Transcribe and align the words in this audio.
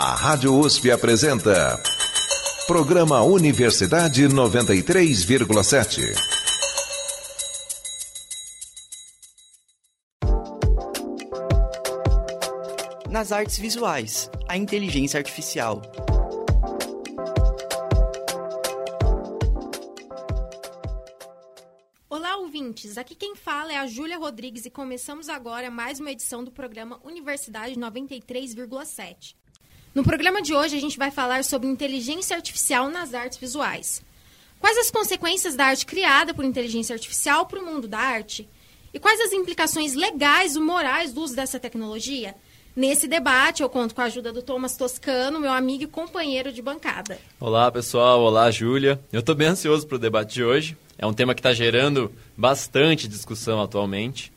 A 0.00 0.14
Rádio 0.14 0.56
USP 0.56 0.92
apresenta. 0.92 1.76
Programa 2.68 3.20
Universidade 3.22 4.28
93,7. 4.28 6.14
Nas 13.10 13.32
artes 13.32 13.58
visuais, 13.58 14.30
a 14.46 14.56
inteligência 14.56 15.18
artificial. 15.18 15.82
Olá, 22.08 22.36
ouvintes! 22.36 22.96
Aqui 22.96 23.16
quem 23.16 23.34
fala 23.34 23.72
é 23.72 23.78
a 23.78 23.86
Júlia 23.88 24.16
Rodrigues 24.16 24.64
e 24.64 24.70
começamos 24.70 25.28
agora 25.28 25.72
mais 25.72 25.98
uma 25.98 26.12
edição 26.12 26.44
do 26.44 26.52
programa 26.52 27.00
Universidade 27.02 27.74
93,7. 27.74 29.34
No 29.94 30.04
programa 30.04 30.42
de 30.42 30.54
hoje, 30.54 30.76
a 30.76 30.80
gente 30.80 30.98
vai 30.98 31.10
falar 31.10 31.42
sobre 31.44 31.66
inteligência 31.66 32.36
artificial 32.36 32.90
nas 32.90 33.14
artes 33.14 33.38
visuais. 33.38 34.02
Quais 34.60 34.76
as 34.76 34.90
consequências 34.90 35.56
da 35.56 35.66
arte 35.66 35.86
criada 35.86 36.34
por 36.34 36.44
inteligência 36.44 36.92
artificial 36.94 37.46
para 37.46 37.60
o 37.60 37.64
mundo 37.64 37.88
da 37.88 37.98
arte? 37.98 38.48
E 38.92 38.98
quais 38.98 39.20
as 39.20 39.32
implicações 39.32 39.94
legais 39.94 40.56
ou 40.56 40.62
morais 40.62 41.12
do 41.12 41.22
uso 41.22 41.34
dessa 41.34 41.58
tecnologia? 41.58 42.34
Nesse 42.76 43.08
debate, 43.08 43.62
eu 43.62 43.68
conto 43.68 43.94
com 43.94 44.02
a 44.02 44.04
ajuda 44.04 44.32
do 44.32 44.42
Thomas 44.42 44.76
Toscano, 44.76 45.40
meu 45.40 45.50
amigo 45.50 45.84
e 45.84 45.86
companheiro 45.86 46.52
de 46.52 46.62
bancada. 46.62 47.18
Olá, 47.40 47.70
pessoal. 47.72 48.20
Olá, 48.20 48.50
Júlia. 48.50 49.00
Eu 49.12 49.20
estou 49.20 49.34
bem 49.34 49.48
ansioso 49.48 49.86
para 49.86 49.96
o 49.96 49.98
debate 49.98 50.34
de 50.34 50.44
hoje. 50.44 50.76
É 50.96 51.06
um 51.06 51.12
tema 51.12 51.34
que 51.34 51.40
está 51.40 51.52
gerando 51.52 52.12
bastante 52.36 53.08
discussão 53.08 53.60
atualmente. 53.60 54.32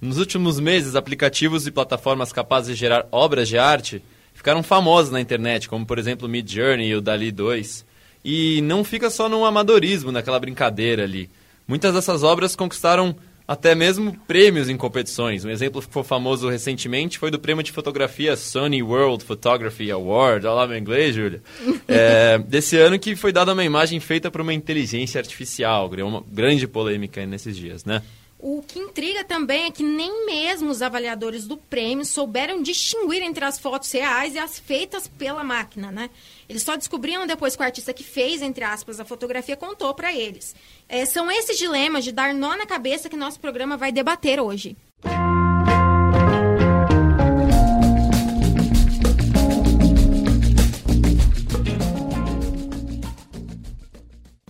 Nos 0.00 0.18
últimos 0.18 0.60
meses, 0.60 0.94
aplicativos 0.94 1.66
e 1.66 1.70
plataformas 1.70 2.32
capazes 2.32 2.74
de 2.74 2.80
gerar 2.80 3.06
obras 3.10 3.48
de 3.48 3.58
arte 3.58 4.02
ficaram 4.34 4.62
famosos 4.62 5.10
na 5.10 5.20
internet, 5.20 5.68
como 5.68 5.86
por 5.86 5.98
exemplo 5.98 6.26
o 6.26 6.30
Mid 6.30 6.50
Journey 6.50 6.88
e 6.88 6.94
o 6.94 7.00
Dali 7.00 7.32
2. 7.32 7.86
E 8.22 8.60
não 8.62 8.84
fica 8.84 9.08
só 9.08 9.28
no 9.28 9.44
amadorismo, 9.44 10.12
naquela 10.12 10.38
brincadeira 10.38 11.04
ali. 11.04 11.30
Muitas 11.66 11.94
dessas 11.94 12.22
obras 12.22 12.54
conquistaram 12.54 13.16
até 13.46 13.74
mesmo 13.74 14.18
prêmios 14.26 14.68
em 14.68 14.76
competições. 14.76 15.44
Um 15.44 15.50
exemplo 15.50 15.82
que 15.82 15.92
foi 15.92 16.02
famoso 16.02 16.48
recentemente 16.48 17.18
foi 17.18 17.30
do 17.30 17.38
prêmio 17.38 17.62
de 17.62 17.72
fotografia 17.72 18.36
Sony 18.36 18.82
World 18.82 19.22
Photography 19.22 19.90
Award. 19.90 20.46
Olha 20.46 20.54
lá 20.54 20.66
meu 20.66 20.78
inglês, 20.78 21.14
Júlia. 21.14 21.42
É, 21.86 22.38
desse 22.38 22.78
ano 22.78 22.98
que 22.98 23.14
foi 23.14 23.30
dada 23.30 23.52
uma 23.52 23.64
imagem 23.64 24.00
feita 24.00 24.30
por 24.30 24.40
uma 24.40 24.54
inteligência 24.54 25.18
artificial. 25.18 25.88
Criou 25.90 26.08
uma 26.08 26.24
grande 26.26 26.66
polêmica 26.66 27.24
nesses 27.26 27.56
dias, 27.56 27.84
né? 27.84 28.02
O 28.38 28.62
que 28.62 28.78
intriga 28.78 29.24
também 29.24 29.64
é 29.64 29.70
que 29.70 29.82
nem 29.82 30.26
mesmo 30.26 30.70
os 30.70 30.82
avaliadores 30.82 31.46
do 31.46 31.56
prêmio 31.56 32.04
souberam 32.04 32.62
distinguir 32.62 33.22
entre 33.22 33.44
as 33.44 33.58
fotos 33.58 33.90
reais 33.90 34.34
e 34.34 34.38
as 34.38 34.58
feitas 34.58 35.08
pela 35.08 35.42
máquina, 35.42 35.90
né? 35.90 36.10
Eles 36.48 36.62
só 36.62 36.76
descobriram 36.76 37.26
depois 37.26 37.56
que 37.56 37.62
o 37.62 37.64
artista 37.64 37.94
que 37.94 38.04
fez, 38.04 38.42
entre 38.42 38.64
aspas, 38.64 39.00
a 39.00 39.04
fotografia 39.04 39.56
contou 39.56 39.94
para 39.94 40.12
eles. 40.12 40.54
É, 40.88 41.06
são 41.06 41.30
esses 41.30 41.56
dilemas 41.56 42.04
de 42.04 42.12
dar 42.12 42.34
nó 42.34 42.54
na 42.56 42.66
cabeça 42.66 43.08
que 43.08 43.16
nosso 43.16 43.40
programa 43.40 43.76
vai 43.76 43.90
debater 43.90 44.38
hoje. 44.40 44.76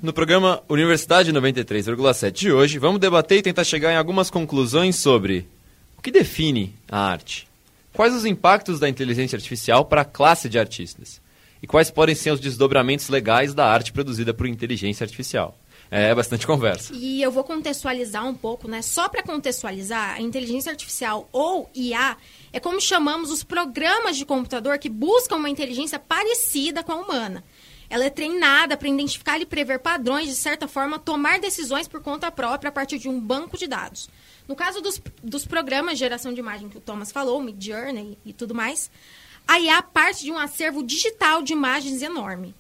No 0.05 0.13
programa 0.13 0.63
Universidade 0.69 1.33
93,7 1.33 2.31
de 2.31 2.53
hoje, 2.53 2.79
vamos 2.79 3.01
debater 3.01 3.39
e 3.39 3.43
tentar 3.43 3.65
chegar 3.65 3.91
em 3.91 3.97
algumas 3.97 4.29
conclusões 4.29 4.97
sobre 4.97 5.49
o 5.97 6.03
que 6.03 6.11
define 6.11 6.75
a 6.91 6.99
arte, 6.99 7.49
quais 7.91 8.13
os 8.13 8.27
impactos 8.27 8.79
da 8.79 8.87
inteligência 8.87 9.35
artificial 9.35 9.87
para 9.87 10.03
a 10.03 10.05
classe 10.05 10.47
de 10.47 10.59
artistas 10.59 11.23
e 11.63 11.67
quais 11.67 11.91
podem 11.91 12.15
ser 12.15 12.33
os 12.33 12.39
desdobramentos 12.39 13.09
legais 13.09 13.55
da 13.55 13.67
arte 13.67 13.95
produzida 13.95 14.35
por 14.35 14.47
inteligência 14.47 15.05
artificial. 15.05 15.59
É 15.91 16.15
bastante 16.15 16.45
conversa. 16.47 16.93
E 16.95 17.23
eu 17.23 17.31
vou 17.31 17.43
contextualizar 17.43 18.29
um 18.29 18.35
pouco, 18.35 18.69
né? 18.69 18.83
Só 18.83 19.09
para 19.09 19.23
contextualizar, 19.23 20.17
a 20.17 20.21
inteligência 20.21 20.71
artificial 20.71 21.27
ou 21.33 21.71
IA 21.75 22.19
é 22.53 22.61
como 22.61 22.79
chamamos 22.79 23.31
os 23.31 23.43
programas 23.43 24.19
de 24.19 24.27
computador 24.27 24.79
que 24.79 24.91
buscam 24.91 25.37
uma 25.37 25.49
inteligência 25.49 25.99
parecida 25.99 26.83
com 26.83 26.93
a 26.93 26.97
humana. 26.97 27.43
Ela 27.95 28.07
é 28.07 28.11
treinada 28.11 28.77
para 28.77 28.89
identificar 28.89 29.41
e 29.41 29.47
prever 29.47 29.79
padrões, 29.79 30.27
de 30.27 30.35
certa 30.35 30.67
forma, 30.67 30.99
tomar 30.99 31.39
decisões 31.39 31.87
por 31.87 32.03
conta 32.03 32.29
própria 32.29 32.69
a 32.69 32.73
partir 32.73 32.99
de 32.99 33.09
um 33.09 33.21
banco 33.21 33.57
de 33.57 33.69
dados. 33.69 34.11
No 34.49 34.57
caso 34.57 34.81
dos, 34.81 35.01
dos 35.23 35.47
programas 35.47 35.93
de 35.93 36.01
geração 36.01 36.35
de 36.35 36.41
imagem 36.41 36.69
que 36.69 36.77
o 36.77 36.81
Thomas 36.81 37.13
falou, 37.13 37.41
Mid 37.41 37.65
Journey 37.65 38.19
e 38.27 38.33
tudo 38.33 38.53
mais, 38.53 38.91
a 39.47 39.61
IA 39.61 39.81
parte 39.81 40.25
de 40.25 40.33
um 40.33 40.37
acervo 40.37 40.83
digital 40.83 41.41
de 41.41 41.53
imagens 41.53 42.03
enorme. 42.03 42.53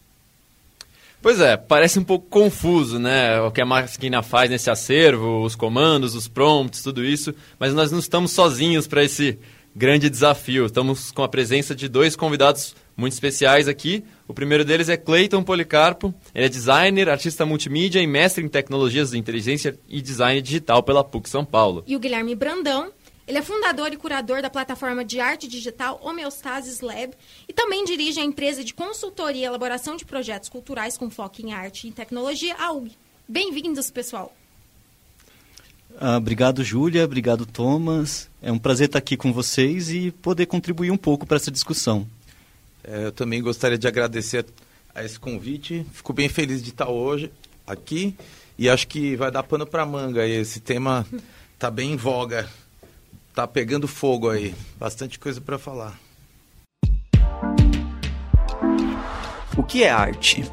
Pois 1.20 1.40
é, 1.40 1.56
parece 1.56 1.98
um 1.98 2.04
pouco 2.04 2.28
confuso, 2.28 3.00
né? 3.00 3.40
O 3.40 3.50
que 3.50 3.60
a 3.60 3.66
máquina 3.66 4.22
faz 4.22 4.48
nesse 4.48 4.70
acervo, 4.70 5.42
os 5.42 5.56
comandos, 5.56 6.14
os 6.14 6.28
prompts, 6.28 6.80
tudo 6.80 7.04
isso, 7.04 7.34
mas 7.58 7.74
nós 7.74 7.90
não 7.90 7.98
estamos 7.98 8.30
sozinhos 8.30 8.86
para 8.86 9.02
esse 9.02 9.36
grande 9.74 10.08
desafio. 10.08 10.66
Estamos 10.66 11.10
com 11.10 11.24
a 11.24 11.28
presença 11.28 11.74
de 11.74 11.88
dois 11.88 12.14
convidados 12.14 12.76
muito 12.96 13.12
especiais 13.12 13.68
aqui. 13.68 14.04
O 14.26 14.34
primeiro 14.34 14.64
deles 14.64 14.88
é 14.88 14.96
Clayton 14.96 15.42
Policarpo. 15.42 16.14
Ele 16.34 16.46
é 16.46 16.48
designer, 16.48 17.08
artista 17.08 17.44
multimídia 17.44 18.00
e 18.00 18.06
mestre 18.06 18.44
em 18.44 18.48
tecnologias 18.48 19.10
de 19.10 19.18
inteligência 19.18 19.78
e 19.88 20.00
design 20.00 20.40
digital 20.40 20.82
pela 20.82 21.04
PUC 21.04 21.28
São 21.28 21.44
Paulo. 21.44 21.84
E 21.86 21.96
o 21.96 22.00
Guilherme 22.00 22.34
Brandão. 22.34 22.92
Ele 23.26 23.38
é 23.38 23.42
fundador 23.42 23.90
e 23.90 23.96
curador 23.96 24.42
da 24.42 24.50
plataforma 24.50 25.02
de 25.02 25.18
arte 25.18 25.48
digital 25.48 25.98
Homeostasis 26.04 26.80
Lab 26.80 27.14
e 27.48 27.52
também 27.54 27.82
dirige 27.84 28.20
a 28.20 28.24
empresa 28.24 28.62
de 28.62 28.74
consultoria 28.74 29.42
e 29.42 29.44
elaboração 29.46 29.96
de 29.96 30.04
projetos 30.04 30.50
culturais 30.50 30.98
com 30.98 31.08
foco 31.08 31.40
em 31.40 31.54
arte 31.54 31.88
e 31.88 31.90
tecnologia, 31.90 32.54
a 32.58 32.70
UG. 32.72 32.92
Bem-vindos, 33.26 33.90
pessoal! 33.90 34.34
Ah, 35.98 36.18
obrigado, 36.18 36.62
Júlia. 36.62 37.04
Obrigado, 37.04 37.46
Thomas. 37.46 38.28
É 38.42 38.52
um 38.52 38.58
prazer 38.58 38.86
estar 38.86 38.98
aqui 38.98 39.16
com 39.16 39.32
vocês 39.32 39.90
e 39.90 40.10
poder 40.10 40.46
contribuir 40.46 40.90
um 40.90 40.96
pouco 40.96 41.24
para 41.24 41.36
essa 41.36 41.50
discussão. 41.50 42.06
É, 42.84 43.06
eu 43.06 43.12
também 43.12 43.42
gostaria 43.42 43.78
de 43.78 43.88
agradecer 43.88 44.44
a 44.94 45.02
esse 45.04 45.18
convite. 45.18 45.86
Fico 45.92 46.12
bem 46.12 46.28
feliz 46.28 46.62
de 46.62 46.70
estar 46.70 46.88
hoje 46.88 47.32
aqui 47.66 48.14
e 48.58 48.68
acho 48.68 48.86
que 48.86 49.16
vai 49.16 49.30
dar 49.30 49.42
pano 49.42 49.66
para 49.66 49.84
manga. 49.86 50.26
Esse 50.26 50.60
tema 50.60 51.06
está 51.54 51.70
bem 51.70 51.92
em 51.92 51.96
voga, 51.96 52.48
está 53.30 53.46
pegando 53.46 53.88
fogo 53.88 54.30
aí, 54.30 54.54
bastante 54.78 55.18
coisa 55.18 55.40
para 55.40 55.58
falar. 55.58 55.98
O 59.56 59.62
que 59.62 59.82
é 59.82 59.90
arte? 59.90 60.44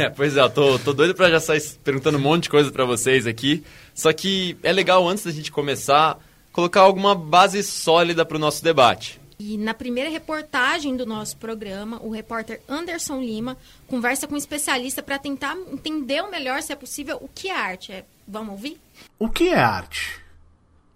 É, 0.00 0.08
pois 0.08 0.34
é, 0.34 0.40
eu 0.40 0.48
tô, 0.48 0.78
tô 0.78 0.94
doido 0.94 1.14
pra 1.14 1.28
já 1.28 1.38
sair 1.38 1.62
perguntando 1.84 2.16
um 2.16 2.22
monte 2.22 2.44
de 2.44 2.48
coisa 2.48 2.72
para 2.72 2.86
vocês 2.86 3.26
aqui. 3.26 3.62
Só 3.94 4.10
que 4.14 4.56
é 4.62 4.72
legal, 4.72 5.06
antes 5.06 5.24
da 5.24 5.30
gente 5.30 5.52
começar, 5.52 6.18
colocar 6.52 6.80
alguma 6.80 7.14
base 7.14 7.62
sólida 7.62 8.24
para 8.24 8.38
o 8.38 8.40
nosso 8.40 8.64
debate. 8.64 9.20
E 9.38 9.58
na 9.58 9.74
primeira 9.74 10.08
reportagem 10.08 10.96
do 10.96 11.04
nosso 11.04 11.36
programa, 11.36 12.00
o 12.02 12.10
repórter 12.10 12.60
Anderson 12.68 13.20
Lima 13.20 13.56
conversa 13.86 14.26
com 14.26 14.34
um 14.34 14.38
especialista 14.38 15.02
para 15.02 15.18
tentar 15.18 15.56
entender 15.70 16.22
o 16.22 16.30
melhor, 16.30 16.62
se 16.62 16.72
é 16.72 16.76
possível, 16.76 17.18
o 17.20 17.28
que 17.28 17.48
é 17.48 17.54
arte. 17.54 17.92
É, 17.92 18.04
vamos 18.26 18.52
ouvir? 18.52 18.78
O 19.18 19.28
que 19.28 19.48
é 19.48 19.58
arte? 19.58 20.18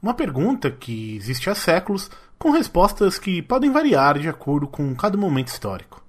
Uma 0.03 0.15
pergunta 0.15 0.71
que 0.71 1.17
existe 1.17 1.49
há 1.49 1.55
séculos, 1.55 2.11
com 2.39 2.51
respostas 2.51 3.19
que 3.19 3.41
podem 3.41 3.71
variar 3.71 4.19
de 4.19 4.29
acordo 4.29 4.67
com 4.67 4.95
cada 4.95 5.17
momento 5.17 5.49
histórico. 5.49 6.04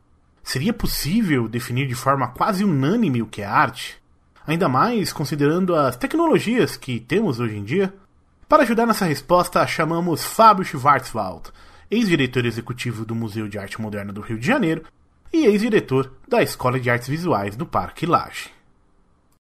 Seria 0.45 0.71
possível 0.71 1.47
definir 1.49 1.87
de 1.87 1.95
forma 1.95 2.27
quase 2.27 2.63
unânime 2.63 3.19
o 3.19 3.25
que 3.25 3.41
é 3.41 3.45
arte? 3.45 3.97
Ainda 4.45 4.69
mais 4.69 5.11
considerando 5.11 5.73
as 5.73 5.97
tecnologias 5.97 6.77
que 6.77 6.99
temos 6.99 7.39
hoje 7.39 7.57
em 7.57 7.63
dia? 7.63 7.91
Para 8.47 8.61
ajudar 8.61 8.85
nessa 8.85 9.05
resposta, 9.05 9.65
chamamos 9.65 10.23
Fábio 10.23 10.63
Schwarzwald, 10.63 11.49
ex-diretor 11.89 12.45
executivo 12.45 13.03
do 13.03 13.15
Museu 13.15 13.47
de 13.47 13.57
Arte 13.57 13.81
Moderna 13.81 14.13
do 14.13 14.21
Rio 14.21 14.37
de 14.37 14.45
Janeiro 14.45 14.83
e 15.33 15.47
ex-diretor 15.47 16.15
da 16.27 16.43
Escola 16.43 16.79
de 16.79 16.91
Artes 16.91 17.07
Visuais 17.07 17.57
do 17.57 17.65
Parque 17.65 18.05
Lage. 18.05 18.51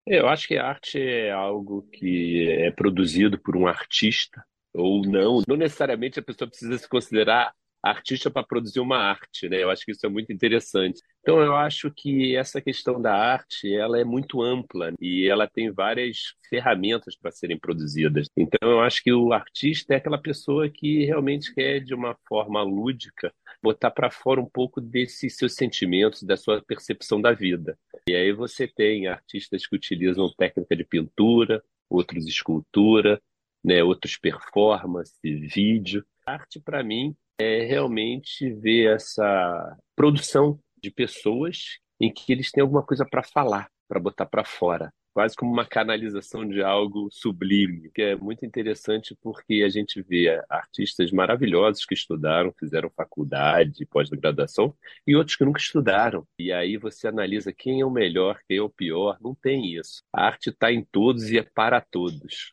Eu 0.07 0.29
acho 0.29 0.47
que 0.47 0.59
a 0.59 0.69
arte 0.69 1.01
é 1.01 1.33
algo 1.33 1.89
que 1.91 2.51
é 2.51 2.71
produzido 2.71 3.39
por 3.39 3.57
um 3.57 3.67
artista 3.67 4.45
ou 4.75 5.01
não. 5.07 5.41
Não 5.49 5.57
necessariamente 5.57 6.21
a 6.21 6.23
pessoa 6.23 6.49
precisa 6.49 6.77
se 6.77 6.87
considerar 6.87 7.55
artista 7.83 8.31
para 8.31 8.47
produzir 8.47 8.81
uma 8.81 8.99
arte, 8.99 9.49
né? 9.49 9.63
Eu 9.63 9.71
acho 9.71 9.85
que 9.85 9.91
isso 9.91 10.07
é 10.07 10.09
muito 10.09 10.33
interessante. 10.33 11.01
Então 11.21 11.41
eu 11.41 11.57
acho 11.57 11.91
que 11.91 12.37
essa 12.37 12.61
questão 12.61 13.01
da 13.01 13.15
arte, 13.15 13.73
ela 13.75 13.99
é 13.99 14.05
muito 14.05 14.43
ampla 14.43 14.93
e 15.01 15.27
ela 15.29 15.49
tem 15.49 15.71
várias 15.71 16.35
ferramentas 16.49 17.17
para 17.17 17.31
serem 17.31 17.59
produzidas. 17.59 18.29
Então 18.37 18.71
eu 18.71 18.81
acho 18.81 19.03
que 19.03 19.13
o 19.13 19.33
artista 19.33 19.95
é 19.95 19.97
aquela 19.97 20.19
pessoa 20.19 20.69
que 20.69 21.05
realmente 21.05 21.53
quer 21.55 21.81
de 21.81 21.95
uma 21.95 22.17
forma 22.29 22.63
lúdica 22.63 23.33
botar 23.63 23.91
para 23.91 24.11
fora 24.11 24.41
um 24.41 24.49
pouco 24.49 24.81
desses 24.81 25.37
seus 25.37 25.55
sentimentos, 25.55 26.23
da 26.23 26.37
sua 26.37 26.63
percepção 26.63 27.21
da 27.21 27.33
vida. 27.33 27.79
E 28.09 28.15
aí 28.15 28.33
você 28.33 28.67
tem 28.67 29.07
artistas 29.07 29.67
que 29.67 29.77
utilizam 29.77 30.33
técnica 30.37 30.75
de 30.77 30.85
pintura, 30.85 31.63
outros 31.89 32.27
escultura, 32.27 33.21
né, 33.65 33.83
outros 33.83 34.17
performance, 34.17 35.15
vídeo. 35.23 36.05
arte, 36.27 36.61
para 36.61 36.83
mim, 36.83 37.17
é 37.39 37.65
realmente 37.65 38.53
ver 38.53 38.95
essa 38.95 39.77
produção 39.97 40.59
de 40.83 40.91
pessoas 40.91 41.79
em 42.01 42.13
que 42.13 42.33
eles 42.33 42.51
têm 42.51 42.63
alguma 42.63 42.83
coisa 42.83 43.05
para 43.05 43.23
falar, 43.23 43.69
para 43.89 44.01
botar 44.01 44.27
para 44.27 44.45
fora 44.45 44.93
quase 45.13 45.37
como 45.37 45.53
uma 45.53 45.67
canalização 45.67 46.47
de 46.47 46.63
algo 46.63 47.09
sublime, 47.11 47.91
que 47.95 48.03
é 48.03 48.17
muito 48.17 48.45
interessante 48.47 49.17
porque 49.23 49.63
a 49.65 49.69
gente 49.69 50.03
vê 50.03 50.43
artistas 50.49 51.13
maravilhosos 51.13 51.85
que 51.85 51.95
estudaram, 51.95 52.53
fizeram 52.59 52.91
faculdade, 52.91 53.87
pós-graduação, 53.87 54.75
e 55.07 55.15
outros 55.15 55.37
que 55.37 55.45
nunca 55.45 55.61
estudaram. 55.61 56.27
E 56.39 56.53
aí 56.53 56.77
você 56.77 57.09
analisa 57.09 57.53
quem 57.53 57.81
é 57.81 57.85
o 57.85 57.91
melhor, 57.91 58.39
quem 58.49 58.59
é 58.59 58.63
o 58.63 58.71
pior. 58.71 59.19
Não 59.21 59.35
tem 59.35 59.75
isso. 59.75 60.03
A 60.13 60.27
arte 60.27 60.51
está 60.51 60.73
em 60.73 60.83
todos 60.83 61.31
e 61.31 61.39
é 61.39 61.43
para 61.43 61.81
todos. 61.81 62.53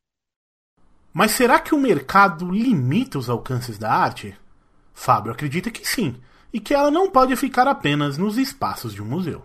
Mas 1.13 1.31
será 1.31 1.59
que 1.59 1.73
o 1.73 1.79
mercado 1.79 2.51
limita 2.51 3.17
os 3.17 3.29
alcances 3.29 3.77
da 3.77 3.91
arte? 3.91 4.37
Fábio 4.99 5.31
acredita 5.31 5.71
que 5.71 5.87
sim, 5.87 6.15
e 6.53 6.59
que 6.59 6.73
ela 6.73 6.91
não 6.91 7.09
pode 7.09 7.35
ficar 7.35 7.67
apenas 7.67 8.17
nos 8.17 8.37
espaços 8.37 8.93
de 8.93 9.01
um 9.01 9.05
museu 9.05 9.43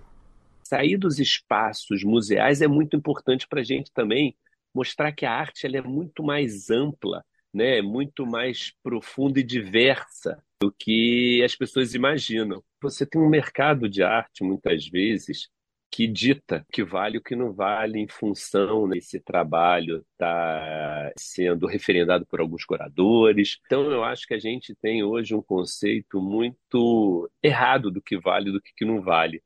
sair 0.75 0.97
dos 0.97 1.21
espaços 1.21 2.03
museais 2.03 2.61
é 2.61 2.67
muito 2.67 2.97
importante 2.97 3.47
para 3.47 3.61
a 3.61 3.65
gente 3.65 3.93
também 3.93 4.37
mostrar 4.75 5.13
que 5.13 5.25
a 5.25 5.33
arte 5.33 5.67
ela 5.67 5.77
é 5.77 5.83
muito 5.83 6.25
mais 6.25 6.69
ampla, 6.69 7.25
né? 7.53 7.81
muito 7.81 8.27
mais 8.27 8.73
profunda 8.83 9.39
e 9.39 9.45
diversa 9.45 10.43
do 10.61 10.73
que 10.73 11.43
as 11.45 11.55
pessoas 11.55 11.95
imaginam. 11.95 12.63
Você 12.83 13.07
tem 13.07 13.21
um 13.21 13.29
mercado 13.29 13.89
de 13.89 14.03
arte, 14.03 14.43
muitas 14.43 14.89
vezes, 14.89 15.49
que 15.95 16.09
dita 16.09 16.67
que 16.73 16.83
vale 16.83 17.19
o 17.19 17.23
que 17.23 17.37
não 17.37 17.53
vale 17.53 18.01
em 18.01 18.09
função 18.09 18.89
desse 18.89 19.21
trabalho 19.21 20.05
estar 20.11 21.05
tá 21.07 21.13
sendo 21.17 21.69
referendado 21.69 22.27
por 22.27 22.41
alguns 22.41 22.65
curadores. 22.65 23.61
Então, 23.65 23.89
eu 23.93 24.03
acho 24.03 24.27
que 24.27 24.35
a 24.35 24.39
gente 24.41 24.75
tem 24.83 25.05
hoje 25.05 25.37
um 25.37 25.41
conceito 25.41 26.21
muito 26.21 27.31
errado 27.41 27.93
do 27.93 28.03
que 28.03 28.19
vale 28.19 28.49
e 28.49 28.53
do 28.53 28.61
que 28.61 28.85
não 28.85 29.01
vale. 29.01 29.41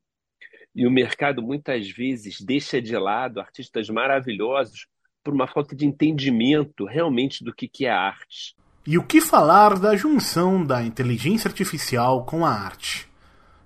E 0.75 0.87
o 0.87 0.91
mercado 0.91 1.43
muitas 1.43 1.91
vezes 1.91 2.41
deixa 2.41 2.81
de 2.81 2.97
lado 2.97 3.41
artistas 3.41 3.91
maravilhosos 3.91 4.87
por 5.23 5.35
uma 5.35 5.47
falta 5.47 5.77
de 5.77 5.85
entendimento 5.85 6.87
realmente 6.87 7.45
do 7.45 7.53
que, 7.53 7.69
que 7.69 7.85
é 7.85 7.91
arte. 7.91 8.57
E 8.87 8.97
o 8.97 9.05
que 9.05 9.21
falar 9.21 9.79
da 9.79 9.95
junção 9.95 10.65
da 10.65 10.83
inteligência 10.83 11.47
artificial 11.47 12.25
com 12.25 12.47
a 12.47 12.51
arte? 12.51 13.08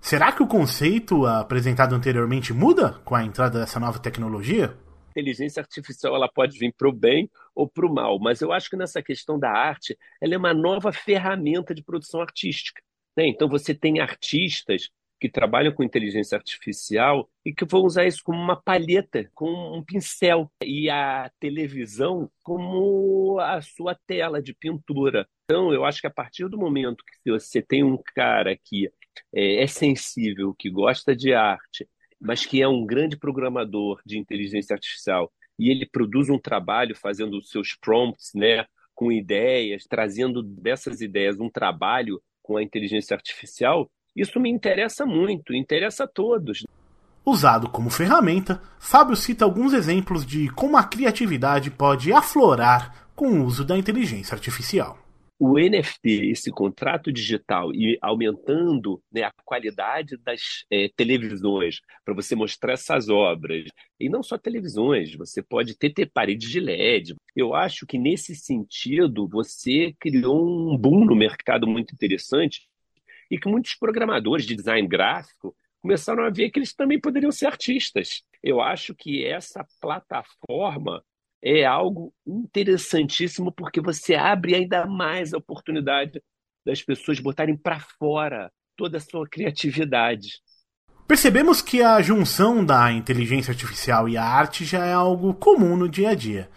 Será 0.02 0.32
que 0.32 0.42
o 0.42 0.48
conceito 0.48 1.24
apresentado 1.26 1.94
anteriormente 1.94 2.52
muda 2.52 3.00
com 3.04 3.14
a 3.14 3.22
entrada 3.22 3.60
dessa 3.60 3.78
nova 3.78 4.00
tecnologia? 4.00 4.76
Inteligência 5.12 5.60
artificial 5.60 6.16
ela 6.16 6.28
pode 6.28 6.58
vir 6.58 6.74
para 6.76 6.88
o 6.88 6.92
bem 6.92 7.30
ou 7.54 7.68
para 7.68 7.86
o 7.86 7.94
mal, 7.94 8.18
mas 8.18 8.40
eu 8.40 8.52
acho 8.52 8.68
que 8.68 8.76
nessa 8.76 9.00
questão 9.00 9.38
da 9.38 9.48
arte, 9.48 9.96
ela 10.20 10.34
é 10.34 10.36
uma 10.36 10.52
nova 10.52 10.92
ferramenta 10.92 11.72
de 11.72 11.84
produção 11.84 12.20
artística. 12.20 12.82
Né? 13.16 13.28
Então 13.28 13.48
você 13.48 13.74
tem 13.74 14.00
artistas 14.00 14.90
que 15.20 15.28
trabalham 15.28 15.72
com 15.72 15.84
inteligência 15.84 16.36
artificial 16.36 17.30
e 17.44 17.54
que 17.54 17.64
vão 17.64 17.82
usar 17.82 18.04
isso 18.04 18.24
como 18.24 18.42
uma 18.42 18.60
palheta, 18.60 19.30
como 19.32 19.72
um 19.72 19.84
pincel, 19.84 20.50
e 20.60 20.90
a 20.90 21.30
televisão 21.38 22.28
como 22.42 23.38
a 23.38 23.62
sua 23.62 23.96
tela 24.04 24.42
de 24.42 24.52
pintura. 24.52 25.28
Então, 25.44 25.72
eu 25.72 25.84
acho 25.84 26.00
que 26.00 26.08
a 26.08 26.10
partir 26.10 26.48
do 26.48 26.58
momento 26.58 27.04
que 27.04 27.30
você 27.30 27.62
tem 27.62 27.84
um 27.84 27.98
cara 28.16 28.56
que 28.64 28.90
é, 29.34 29.62
é 29.62 29.66
sensível, 29.66 30.54
que 30.58 30.70
gosta 30.70 31.14
de 31.14 31.32
arte, 31.32 31.88
mas 32.20 32.46
que 32.46 32.62
é 32.62 32.68
um 32.68 32.86
grande 32.86 33.16
programador 33.16 34.00
de 34.06 34.18
inteligência 34.18 34.74
artificial, 34.74 35.32
e 35.58 35.70
ele 35.70 35.86
produz 35.86 36.28
um 36.28 36.38
trabalho 36.38 36.96
fazendo 36.96 37.38
os 37.38 37.50
seus 37.50 37.74
prompts, 37.74 38.30
né, 38.34 38.64
com 38.94 39.10
ideias, 39.10 39.84
trazendo 39.88 40.42
dessas 40.42 41.00
ideias 41.00 41.40
um 41.40 41.50
trabalho 41.50 42.20
com 42.42 42.56
a 42.56 42.62
inteligência 42.62 43.14
artificial, 43.14 43.90
isso 44.14 44.38
me 44.38 44.50
interessa 44.50 45.06
muito, 45.06 45.54
interessa 45.54 46.04
a 46.04 46.08
todos. 46.08 46.64
Usado 47.24 47.68
como 47.68 47.88
ferramenta, 47.88 48.60
Fábio 48.78 49.16
cita 49.16 49.44
alguns 49.44 49.72
exemplos 49.72 50.26
de 50.26 50.48
como 50.50 50.76
a 50.76 50.84
criatividade 50.84 51.70
pode 51.70 52.12
aflorar 52.12 53.08
com 53.14 53.28
o 53.28 53.44
uso 53.44 53.64
da 53.64 53.76
inteligência 53.76 54.34
artificial. 54.34 54.98
O 55.44 55.58
NFT, 55.58 56.30
esse 56.30 56.52
contrato 56.52 57.10
digital, 57.10 57.74
e 57.74 57.98
aumentando 58.00 59.02
né, 59.10 59.24
a 59.24 59.32
qualidade 59.44 60.16
das 60.18 60.64
é, 60.70 60.88
televisões 60.94 61.80
para 62.04 62.14
você 62.14 62.36
mostrar 62.36 62.74
essas 62.74 63.08
obras, 63.08 63.64
e 63.98 64.08
não 64.08 64.22
só 64.22 64.38
televisões, 64.38 65.16
você 65.16 65.42
pode 65.42 65.76
ter, 65.76 65.90
ter 65.90 66.08
paredes 66.12 66.48
de 66.48 66.60
LED. 66.60 67.16
Eu 67.34 67.56
acho 67.56 67.84
que 67.84 67.98
nesse 67.98 68.36
sentido 68.36 69.26
você 69.26 69.92
criou 69.98 70.46
um 70.46 70.78
boom 70.78 71.04
no 71.04 71.16
mercado 71.16 71.66
muito 71.66 71.92
interessante 71.92 72.68
e 73.28 73.36
que 73.36 73.48
muitos 73.48 73.74
programadores 73.74 74.46
de 74.46 74.54
design 74.54 74.86
gráfico 74.86 75.56
começaram 75.80 76.22
a 76.22 76.30
ver 76.30 76.52
que 76.52 76.60
eles 76.60 76.72
também 76.72 77.00
poderiam 77.00 77.32
ser 77.32 77.46
artistas. 77.46 78.22
Eu 78.40 78.60
acho 78.60 78.94
que 78.94 79.26
essa 79.26 79.66
plataforma 79.80 81.02
é 81.42 81.64
algo 81.64 82.12
interessantíssimo 82.26 83.50
porque 83.52 83.80
você 83.80 84.14
abre 84.14 84.54
ainda 84.54 84.86
mais 84.86 85.34
a 85.34 85.38
oportunidade 85.38 86.22
das 86.64 86.82
pessoas 86.82 87.18
botarem 87.18 87.56
para 87.56 87.80
fora 87.98 88.50
toda 88.76 88.98
a 88.98 89.00
sua 89.00 89.28
criatividade. 89.28 90.40
Percebemos 91.06 91.60
que 91.60 91.82
a 91.82 92.00
junção 92.00 92.64
da 92.64 92.92
inteligência 92.92 93.50
artificial 93.50 94.08
e 94.08 94.16
a 94.16 94.24
arte 94.24 94.64
já 94.64 94.86
é 94.86 94.92
algo 94.92 95.34
comum 95.34 95.76
no 95.76 95.88
dia 95.88 96.10
a 96.10 96.14
dia. 96.14 96.48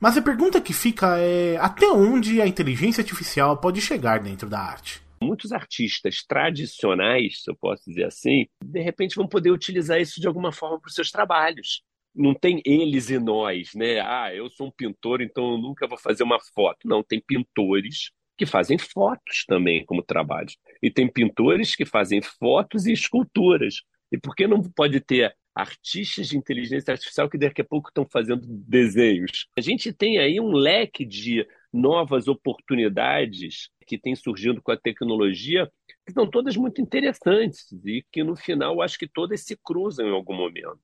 Mas 0.00 0.16
a 0.16 0.22
pergunta 0.22 0.60
que 0.60 0.72
fica 0.72 1.16
é 1.18 1.56
até 1.56 1.86
onde 1.86 2.42
a 2.42 2.46
inteligência 2.46 3.00
artificial 3.00 3.56
pode 3.56 3.80
chegar 3.80 4.20
dentro 4.20 4.48
da 4.48 4.58
arte? 4.58 5.04
muitos 5.24 5.52
artistas 5.52 6.22
tradicionais, 6.22 7.42
se 7.42 7.50
eu 7.50 7.56
posso 7.56 7.82
dizer 7.86 8.04
assim, 8.04 8.46
de 8.62 8.80
repente 8.80 9.16
vão 9.16 9.26
poder 9.26 9.50
utilizar 9.50 10.00
isso 10.00 10.20
de 10.20 10.26
alguma 10.26 10.52
forma 10.52 10.78
para 10.78 10.88
os 10.88 10.94
seus 10.94 11.10
trabalhos. 11.10 11.82
Não 12.14 12.34
tem 12.34 12.62
eles 12.64 13.10
e 13.10 13.18
nós, 13.18 13.74
né? 13.74 14.00
Ah, 14.00 14.32
eu 14.34 14.48
sou 14.48 14.68
um 14.68 14.70
pintor, 14.70 15.20
então 15.20 15.52
eu 15.52 15.58
nunca 15.58 15.86
vou 15.86 15.98
fazer 15.98 16.22
uma 16.22 16.38
foto. 16.40 16.86
Não, 16.86 17.02
tem 17.02 17.20
pintores 17.20 18.10
que 18.36 18.46
fazem 18.46 18.78
fotos 18.78 19.44
também 19.46 19.84
como 19.84 20.02
trabalho. 20.02 20.48
E 20.82 20.90
tem 20.90 21.10
pintores 21.10 21.74
que 21.74 21.84
fazem 21.84 22.20
fotos 22.22 22.86
e 22.86 22.92
esculturas. 22.92 23.82
E 24.12 24.18
por 24.18 24.34
que 24.34 24.46
não 24.46 24.62
pode 24.62 25.00
ter 25.00 25.34
artistas 25.54 26.28
de 26.28 26.36
inteligência 26.36 26.92
artificial 26.92 27.28
que 27.30 27.38
daqui 27.38 27.60
a 27.60 27.64
pouco 27.64 27.88
estão 27.88 28.06
fazendo 28.10 28.44
desenhos? 28.46 29.46
A 29.56 29.60
gente 29.60 29.92
tem 29.92 30.18
aí 30.18 30.40
um 30.40 30.52
leque 30.52 31.04
de 31.04 31.46
novas 31.72 32.28
oportunidades 32.28 33.68
que 33.86 33.98
têm 33.98 34.14
surgindo 34.14 34.62
com 34.62 34.72
a 34.72 34.76
tecnologia, 34.76 35.70
que 36.06 36.12
são 36.12 36.28
todas 36.28 36.56
muito 36.56 36.80
interessantes 36.80 37.70
e 37.84 38.04
que 38.10 38.22
no 38.22 38.36
final 38.36 38.80
acho 38.80 38.98
que 38.98 39.08
todas 39.08 39.40
se 39.44 39.56
cruzam 39.56 40.06
em 40.06 40.12
algum 40.12 40.34
momento. 40.34 40.78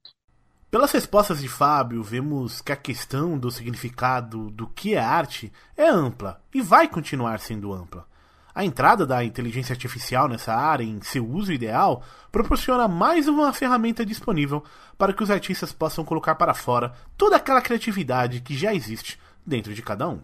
Pelas 0.70 0.92
respostas 0.92 1.40
de 1.40 1.48
Fábio, 1.48 2.02
vemos 2.02 2.60
que 2.60 2.70
a 2.70 2.76
questão 2.76 3.36
do 3.36 3.50
significado 3.50 4.50
do 4.50 4.66
que 4.66 4.94
é 4.94 5.00
arte 5.00 5.52
é 5.76 5.88
ampla 5.88 6.40
e 6.54 6.62
vai 6.62 6.86
continuar 6.86 7.40
sendo 7.40 7.72
ampla. 7.72 8.06
A 8.54 8.64
entrada 8.64 9.06
da 9.06 9.24
inteligência 9.24 9.72
artificial 9.72 10.28
nessa 10.28 10.54
área, 10.54 10.84
em 10.84 11.00
seu 11.02 11.28
uso 11.28 11.52
ideal, 11.52 12.02
proporciona 12.30 12.86
mais 12.86 13.26
uma 13.26 13.52
ferramenta 13.52 14.04
disponível 14.06 14.62
para 14.96 15.12
que 15.12 15.22
os 15.22 15.30
artistas 15.30 15.72
possam 15.72 16.04
colocar 16.04 16.34
para 16.34 16.54
fora 16.54 16.92
toda 17.16 17.36
aquela 17.36 17.60
criatividade 17.60 18.40
que 18.40 18.56
já 18.56 18.74
existe 18.74 19.18
dentro 19.46 19.74
de 19.74 19.82
cada 19.82 20.08
um 20.08 20.20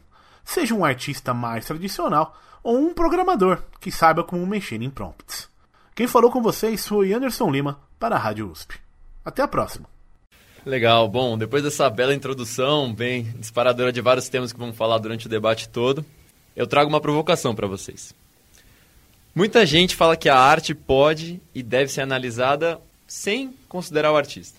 seja 0.47 0.75
um 0.75 0.85
artista 0.85 1.35
mais 1.35 1.67
tradicional 1.67 2.38
ou 2.62 2.79
um 2.79 2.95
programador 2.95 3.62
que 3.81 3.91
saiba 3.91 4.23
como 4.23 4.47
mexer 4.47 4.81
em 4.81 4.88
prompts. 4.88 5.50
Quem 5.95 6.07
falou 6.07 6.31
com 6.31 6.41
vocês 6.41 6.87
foi 6.87 7.12
Anderson 7.12 7.50
Lima 7.50 7.81
para 7.99 8.15
a 8.15 8.19
Rádio 8.19 8.50
USP. 8.50 8.79
Até 9.25 9.43
a 9.43 9.49
próxima. 9.49 9.96
Legal, 10.66 11.08
bom, 11.08 11.38
depois 11.38 11.62
dessa 11.62 11.88
bela 11.88 12.12
introdução, 12.12 12.92
bem 12.92 13.23
disparadora 13.38 13.92
de 13.92 14.00
vários 14.00 14.28
temas 14.28 14.52
que 14.52 14.58
vamos 14.58 14.76
falar 14.76 14.99
durante 14.99 15.26
o 15.26 15.28
debate 15.28 15.68
todo, 15.68 16.04
eu 16.56 16.66
trago 16.66 16.88
uma 16.88 17.00
provocação 17.00 17.54
para 17.54 17.68
vocês. 17.68 18.12
Muita 19.32 19.64
gente 19.64 19.94
fala 19.94 20.16
que 20.16 20.28
a 20.28 20.37
arte 20.37 20.75
pode 20.75 21.40
e 21.54 21.62
deve 21.62 21.92
ser 21.92 22.00
analisada 22.00 22.80
sem 23.06 23.54
considerar 23.68 24.11
o 24.11 24.16
artista. 24.16 24.58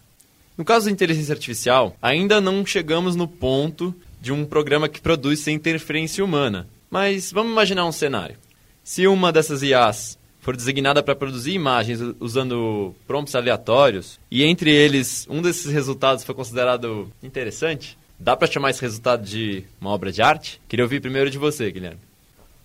No 0.57 0.63
caso 0.63 0.85
da 0.85 0.93
inteligência 0.93 1.33
artificial, 1.33 1.93
ainda 2.01 2.39
não 2.39 2.65
chegamos 2.65 3.17
no 3.17 3.27
ponto 3.27 3.93
de 4.21 4.31
um 4.31 4.45
programa 4.45 4.87
que 4.87 5.01
produz 5.01 5.41
sem 5.41 5.55
interferência 5.55 6.23
humana. 6.23 6.69
Mas 6.89 7.33
vamos 7.33 7.51
imaginar 7.51 7.85
um 7.85 7.91
cenário. 7.91 8.37
Se 8.81 9.05
uma 9.07 9.29
dessas 9.29 9.61
IAs 9.61 10.17
for 10.39 10.56
designada 10.56 11.03
para 11.03 11.15
produzir 11.15 11.51
imagens 11.51 12.00
usando 12.20 12.96
prompts 13.06 13.36
aleatórios 13.36 14.20
e 14.32 14.44
entre 14.44 14.72
eles 14.72 15.25
um 15.29 15.41
desses 15.41 15.72
resultados 15.72 16.24
foi 16.24 16.34
considerado 16.34 17.12
interessante, 17.22 17.98
dá 18.20 18.36
para 18.36 18.48
chamar 18.48 18.70
esse 18.70 18.82
resultado 18.82 19.25
de 19.25 19.63
uma 19.79 19.89
obra 19.89 20.12
de 20.12 20.22
arte? 20.22 20.62
Queria 20.67 20.86
ouvir 20.86 21.01
primeiro 21.01 21.29
de 21.29 21.38
você, 21.38 21.72
Guilherme. 21.72 22.00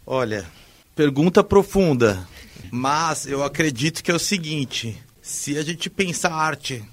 Olha, 0.06 0.46
pergunta 0.94 1.42
profunda, 1.42 2.26
mas 2.70 3.26
eu 3.26 3.42
acredito 3.42 4.02
que 4.02 4.10
é 4.10 4.14
o 4.14 4.18
seguinte: 4.18 4.96
se 5.20 5.56
a 5.58 5.62
gente 5.62 5.88
pensar 5.88 6.32
arte 6.32 6.84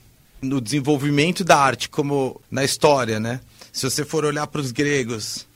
no 0.41 0.61
desenvolvimento 0.61 1.43
da 1.43 1.57
arte 1.57 1.89
como 1.89 2.39
na 2.49 2.63
história, 2.63 3.19
né? 3.19 3.41
Se 3.71 3.89
você 3.89 4.03
for 4.03 4.25
olhar 4.25 4.47
para 4.47 4.61
os 4.61 4.71
gregos, 4.71 5.47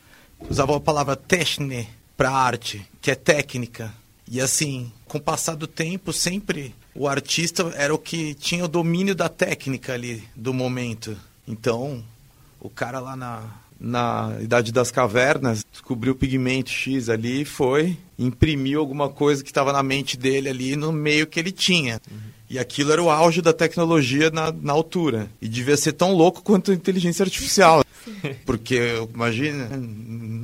usavam 0.49 0.75
a 0.75 0.81
palavra 0.81 1.15
techne 1.15 1.87
para 2.15 2.31
arte, 2.31 2.85
que 3.01 3.11
é 3.11 3.15
técnica. 3.15 3.93
E 4.29 4.39
assim, 4.41 4.91
com 5.07 5.17
o 5.17 5.21
passar 5.21 5.55
do 5.55 5.67
tempo, 5.67 6.13
sempre 6.13 6.73
o 6.95 7.07
artista 7.07 7.71
era 7.75 7.93
o 7.93 7.97
que 7.97 8.33
tinha 8.33 8.65
o 8.65 8.67
domínio 8.67 9.15
da 9.15 9.29
técnica 9.29 9.93
ali 9.93 10.23
do 10.35 10.53
momento. 10.53 11.15
Então, 11.47 12.03
o 12.59 12.69
cara 12.69 12.99
lá 12.99 13.15
na, 13.15 13.43
na 13.79 14.37
Idade 14.41 14.71
das 14.71 14.91
Cavernas 14.91 15.65
descobriu 15.71 16.13
o 16.13 16.15
pigmento 16.15 16.69
X 16.69 17.09
ali 17.09 17.41
e 17.41 17.45
foi, 17.45 17.97
imprimiu 18.17 18.79
alguma 18.79 19.09
coisa 19.09 19.43
que 19.43 19.49
estava 19.49 19.73
na 19.73 19.83
mente 19.83 20.17
dele 20.17 20.49
ali 20.49 20.75
no 20.75 20.91
meio 20.91 21.27
que 21.27 21.39
ele 21.39 21.51
tinha. 21.51 21.99
Uhum. 22.09 22.33
E 22.49 22.59
aquilo 22.59 22.91
era 22.91 23.01
o 23.01 23.09
auge 23.09 23.41
da 23.41 23.51
tecnologia 23.51 24.29
na, 24.29 24.51
na 24.51 24.73
altura. 24.73 25.27
E 25.41 25.47
devia 25.47 25.75
ser 25.75 25.93
tão 25.93 26.13
louco 26.13 26.43
quanto 26.43 26.71
a 26.71 26.75
inteligência 26.75 27.23
artificial. 27.23 27.83
Porque, 28.45 28.93
imagina, 29.13 29.69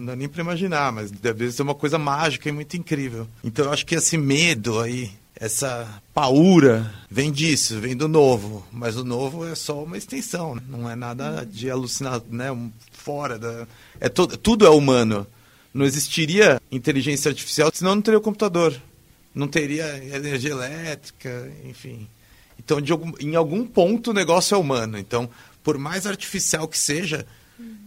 dá 0.09 0.15
nem 0.15 0.27
para 0.27 0.41
imaginar, 0.41 0.91
mas 0.91 1.11
deve 1.11 1.51
ser 1.51 1.61
uma 1.61 1.75
coisa 1.75 1.97
mágica 1.97 2.49
e 2.49 2.51
muito 2.51 2.75
incrível. 2.75 3.27
Então 3.43 3.65
eu 3.65 3.71
acho 3.71 3.85
que 3.85 3.95
esse 3.95 4.17
medo 4.17 4.79
aí, 4.79 5.11
essa 5.35 6.01
paura, 6.13 6.93
vem 7.09 7.31
disso, 7.31 7.79
vem 7.79 7.95
do 7.95 8.07
novo. 8.07 8.65
Mas 8.71 8.97
o 8.97 9.03
novo 9.03 9.47
é 9.47 9.55
só 9.55 9.83
uma 9.83 9.97
extensão, 9.97 10.55
né? 10.55 10.61
não 10.67 10.89
é 10.89 10.95
nada 10.95 11.45
de 11.45 11.69
alucinado, 11.69 12.25
né? 12.29 12.47
Fora 12.91 13.39
da. 13.39 13.67
É 13.99 14.09
to... 14.09 14.27
Tudo 14.27 14.65
é 14.65 14.69
humano. 14.69 15.25
Não 15.73 15.85
existiria 15.85 16.59
inteligência 16.71 17.29
artificial, 17.29 17.69
senão 17.73 17.95
não 17.95 18.01
teria 18.01 18.17
o 18.17 18.21
computador 18.21 18.75
não 19.33 19.47
teria 19.47 20.03
energia 20.13 20.51
elétrica, 20.51 21.51
enfim. 21.63 22.07
Então, 22.57 22.79
algum, 22.89 23.13
em 23.19 23.35
algum 23.35 23.65
ponto, 23.65 24.11
o 24.11 24.13
negócio 24.13 24.55
é 24.55 24.57
humano. 24.57 24.97
Então, 24.97 25.29
por 25.63 25.77
mais 25.77 26.05
artificial 26.05 26.67
que 26.67 26.77
seja, 26.77 27.25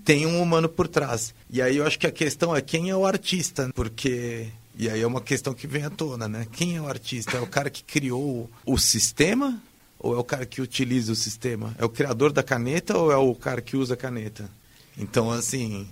tem 0.05 0.27
um 0.27 0.41
humano 0.41 0.69
por 0.69 0.89
trás. 0.89 1.35
E 1.51 1.63
aí 1.63 1.77
eu 1.77 1.87
acho 1.87 1.99
que 1.99 2.07
a 2.07 2.13
questão 2.13 2.55
é 2.55 2.61
quem 2.61 2.91
é 2.91 2.97
o 2.97 3.07
artista, 3.07 3.71
porque 3.75 4.49
e 4.79 4.89
aí 4.89 5.03
é 5.03 5.07
uma 5.07 5.21
questão 5.21 5.53
que 5.53 5.67
vem 5.67 5.85
à 5.85 5.91
tona, 5.91 6.29
né? 6.29 6.47
Quem 6.51 6.77
é 6.77 6.81
o 6.81 6.89
artista? 6.89 7.37
É 7.37 7.41
o 7.41 7.47
cara 7.47 7.69
que 7.69 7.85
criou 7.85 8.51
o 8.65 8.79
sistema 8.79 9.61
ou 9.99 10.17
é 10.17 10.19
o 10.19 10.25
cara 10.25 10.47
que 10.47 10.61
utiliza 10.61 11.13
o 11.13 11.17
sistema? 11.17 11.75
É 11.79 11.85
o 11.85 11.89
criador 11.89 12.33
da 12.33 12.43
caneta 12.43 12.97
ou 12.97 13.13
é 13.13 13.17
o 13.17 13.35
cara 13.35 13.61
que 13.61 13.77
usa 13.77 13.95
a 13.95 13.97
caneta? 13.97 14.49
Então, 14.97 15.31
assim, 15.31 15.89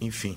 enfim. 0.00 0.36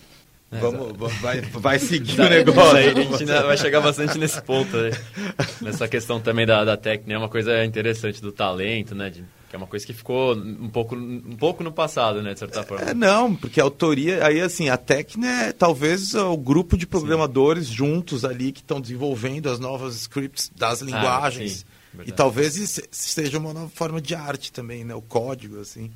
É, 0.52 0.60
Vamos, 0.60 0.98
vai, 1.20 1.42
vai 1.54 1.80
seguir 1.80 2.20
o 2.20 2.30
negócio. 2.30 2.78
Aí, 2.78 2.90
a 2.90 2.94
gente 2.94 3.26
vai 3.26 3.58
chegar 3.58 3.82
bastante 3.82 4.18
nesse 4.18 4.42
ponto. 4.42 4.76
Né? 4.78 4.92
Nessa 5.62 5.88
questão 5.88 6.20
também 6.20 6.46
da, 6.46 6.64
da 6.64 6.78
técnica, 6.78 7.14
é 7.14 7.18
uma 7.18 7.30
coisa 7.30 7.64
interessante 7.66 8.22
do 8.22 8.32
talento, 8.32 8.96
né? 8.96 9.10
De, 9.10 9.24
que 9.50 9.56
é 9.56 9.58
uma 9.58 9.68
coisa 9.68 9.86
que 9.86 9.94
ficou 9.94 10.36
um 10.36 10.70
pouco, 10.70 10.96
um 10.96 11.36
pouco 11.36 11.64
no 11.64 11.72
passado, 11.72 12.22
né? 12.22 12.34
De 12.34 12.40
certa 12.40 12.64
forma. 12.64 12.90
É, 12.90 12.94
não, 12.94 13.36
porque 13.36 13.60
a 13.60 13.64
autoria... 13.64 14.24
Aí, 14.24 14.40
assim, 14.40 14.70
a 14.70 14.78
técnica 14.78 15.28
é 15.28 15.52
talvez 15.52 16.14
o 16.14 16.38
grupo 16.38 16.78
de 16.78 16.86
programadores 16.86 17.68
sim. 17.68 17.74
juntos 17.74 18.24
ali 18.24 18.52
que 18.52 18.60
estão 18.60 18.80
desenvolvendo 18.80 19.50
as 19.50 19.60
novas 19.60 19.96
scripts 19.96 20.52
das 20.56 20.84
ah, 20.84 20.86
linguagens. 20.86 21.66
Ah, 21.98 22.04
e 22.06 22.12
talvez 22.12 22.80
seja 22.92 23.40
uma 23.40 23.52
nova 23.52 23.70
forma 23.70 24.00
de 24.00 24.14
arte 24.14 24.52
também, 24.52 24.86
né? 24.86 24.94
O 24.94 25.02
código, 25.02 25.60
assim. 25.60 25.90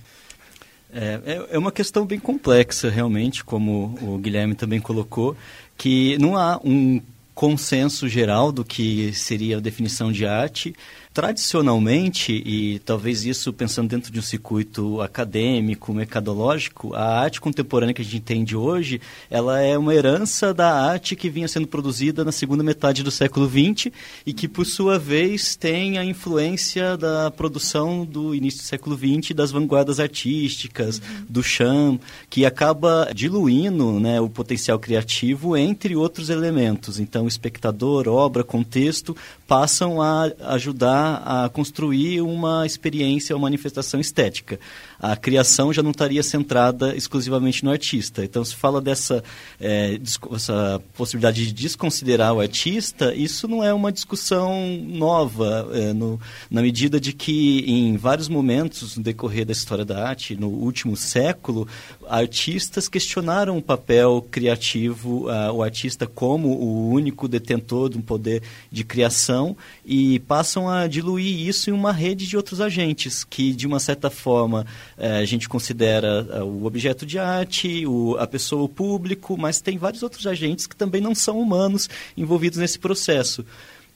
É, 0.91 1.19
é, 1.25 1.47
é 1.51 1.57
uma 1.57 1.71
questão 1.71 2.05
bem 2.05 2.19
complexa, 2.19 2.89
realmente, 2.89 3.43
como 3.43 3.97
o 4.01 4.17
Guilherme 4.17 4.55
também 4.55 4.79
colocou, 4.79 5.35
que 5.77 6.17
não 6.17 6.35
há 6.35 6.59
um 6.63 7.01
consenso 7.33 8.07
geral 8.07 8.51
do 8.51 8.63
que 8.63 9.11
seria 9.13 9.57
a 9.57 9.59
definição 9.59 10.11
de 10.11 10.25
arte 10.25 10.75
Tradicionalmente, 11.13 12.33
e 12.33 12.79
talvez 12.79 13.23
isso 13.23 13.53
pensando 13.53 13.87
dentro 13.87 14.11
de 14.11 14.17
um 14.17 14.21
circuito 14.23 14.99
acadêmico, 14.99 15.93
mercadológico, 15.93 16.95
a 16.95 17.19
arte 17.19 17.39
contemporânea 17.39 17.93
que 17.93 18.01
a 18.01 18.03
gente 18.03 18.17
entende 18.17 18.55
hoje, 18.55 18.99
ela 19.29 19.61
é 19.61 19.77
uma 19.77 19.93
herança 19.93 20.51
da 20.55 20.73
arte 20.73 21.15
que 21.15 21.29
vinha 21.29 21.47
sendo 21.47 21.67
produzida 21.67 22.25
na 22.25 22.31
segunda 22.31 22.63
metade 22.63 23.03
do 23.03 23.11
século 23.11 23.47
XX 23.47 23.93
e 24.25 24.33
que, 24.33 24.47
por 24.47 24.65
sua 24.65 24.97
vez, 24.97 25.55
tem 25.55 25.99
a 25.99 26.03
influência 26.03 26.97
da 26.97 27.29
produção 27.29 28.03
do 28.03 28.33
início 28.33 28.61
do 28.61 28.65
século 28.65 28.97
XX, 28.97 29.35
das 29.35 29.51
vanguardas 29.51 29.99
artísticas, 29.99 30.97
uhum. 30.97 31.25
do 31.29 31.43
chão, 31.43 31.99
que 32.27 32.43
acaba 32.43 33.11
diluindo 33.13 33.99
né, 33.99 34.19
o 34.19 34.27
potencial 34.27 34.79
criativo 34.79 35.55
entre 35.55 35.95
outros 35.95 36.31
elementos. 36.31 36.99
Então, 36.99 37.27
espectador, 37.27 38.07
obra, 38.07 38.43
contexto 38.43 39.15
passam 39.47 40.01
a 40.01 40.31
ajudar 40.55 41.02
a 41.03 41.49
construir 41.49 42.21
uma 42.21 42.65
experiência, 42.65 43.35
uma 43.35 43.43
manifestação 43.43 43.99
estética 43.99 44.59
a 45.03 45.17
criação 45.17 45.73
já 45.73 45.83
não 45.83 45.91
estaria 45.91 46.23
centrada 46.23 46.95
exclusivamente 46.95 47.65
no 47.65 47.71
artista. 47.71 48.23
Então, 48.23 48.43
se 48.45 48.55
fala 48.55 48.79
dessa 48.79 49.21
é, 49.59 49.99
essa 50.33 50.81
possibilidade 50.95 51.45
de 51.45 51.51
desconsiderar 51.51 52.33
o 52.33 52.39
artista, 52.39 53.13
isso 53.13 53.45
não 53.45 53.61
é 53.61 53.73
uma 53.73 53.91
discussão 53.91 54.65
nova, 54.81 55.69
é, 55.73 55.91
no, 55.91 56.17
na 56.49 56.61
medida 56.61 57.01
de 57.01 57.11
que 57.11 57.65
em 57.67 57.97
vários 57.97 58.29
momentos 58.29 58.95
no 58.95 59.03
decorrer 59.03 59.45
da 59.45 59.51
história 59.51 59.83
da 59.83 60.07
arte, 60.07 60.37
no 60.37 60.47
último 60.47 60.95
século, 60.95 61.67
artistas 62.07 62.87
questionaram 62.87 63.57
o 63.57 63.61
papel 63.61 64.25
criativo, 64.31 65.27
uh, 65.27 65.51
o 65.51 65.61
artista 65.61 66.07
como 66.07 66.47
o 66.47 66.89
único 66.91 67.27
detentor 67.27 67.89
de 67.89 67.97
um 67.97 68.01
poder 68.01 68.41
de 68.71 68.85
criação 68.85 69.57
e 69.85 70.19
passam 70.19 70.69
a 70.69 70.87
diluir 70.87 71.45
isso 71.45 71.69
em 71.69 71.73
uma 71.73 71.91
rede 71.91 72.25
de 72.25 72.37
outros 72.37 72.61
agentes 72.61 73.25
que, 73.25 73.51
de 73.51 73.67
uma 73.67 73.81
certa 73.81 74.09
forma, 74.09 74.65
a 75.07 75.25
gente 75.25 75.49
considera 75.49 76.27
é, 76.31 76.43
o 76.43 76.65
objeto 76.65 77.05
de 77.05 77.19
arte, 77.19 77.85
o, 77.85 78.15
a 78.17 78.25
pessoa, 78.25 78.63
o 78.63 78.69
público, 78.69 79.37
mas 79.37 79.61
tem 79.61 79.77
vários 79.77 80.03
outros 80.03 80.25
agentes 80.25 80.67
que 80.67 80.75
também 80.75 81.01
não 81.01 81.13
são 81.13 81.39
humanos 81.39 81.89
envolvidos 82.15 82.57
nesse 82.57 82.79
processo. 82.79 83.45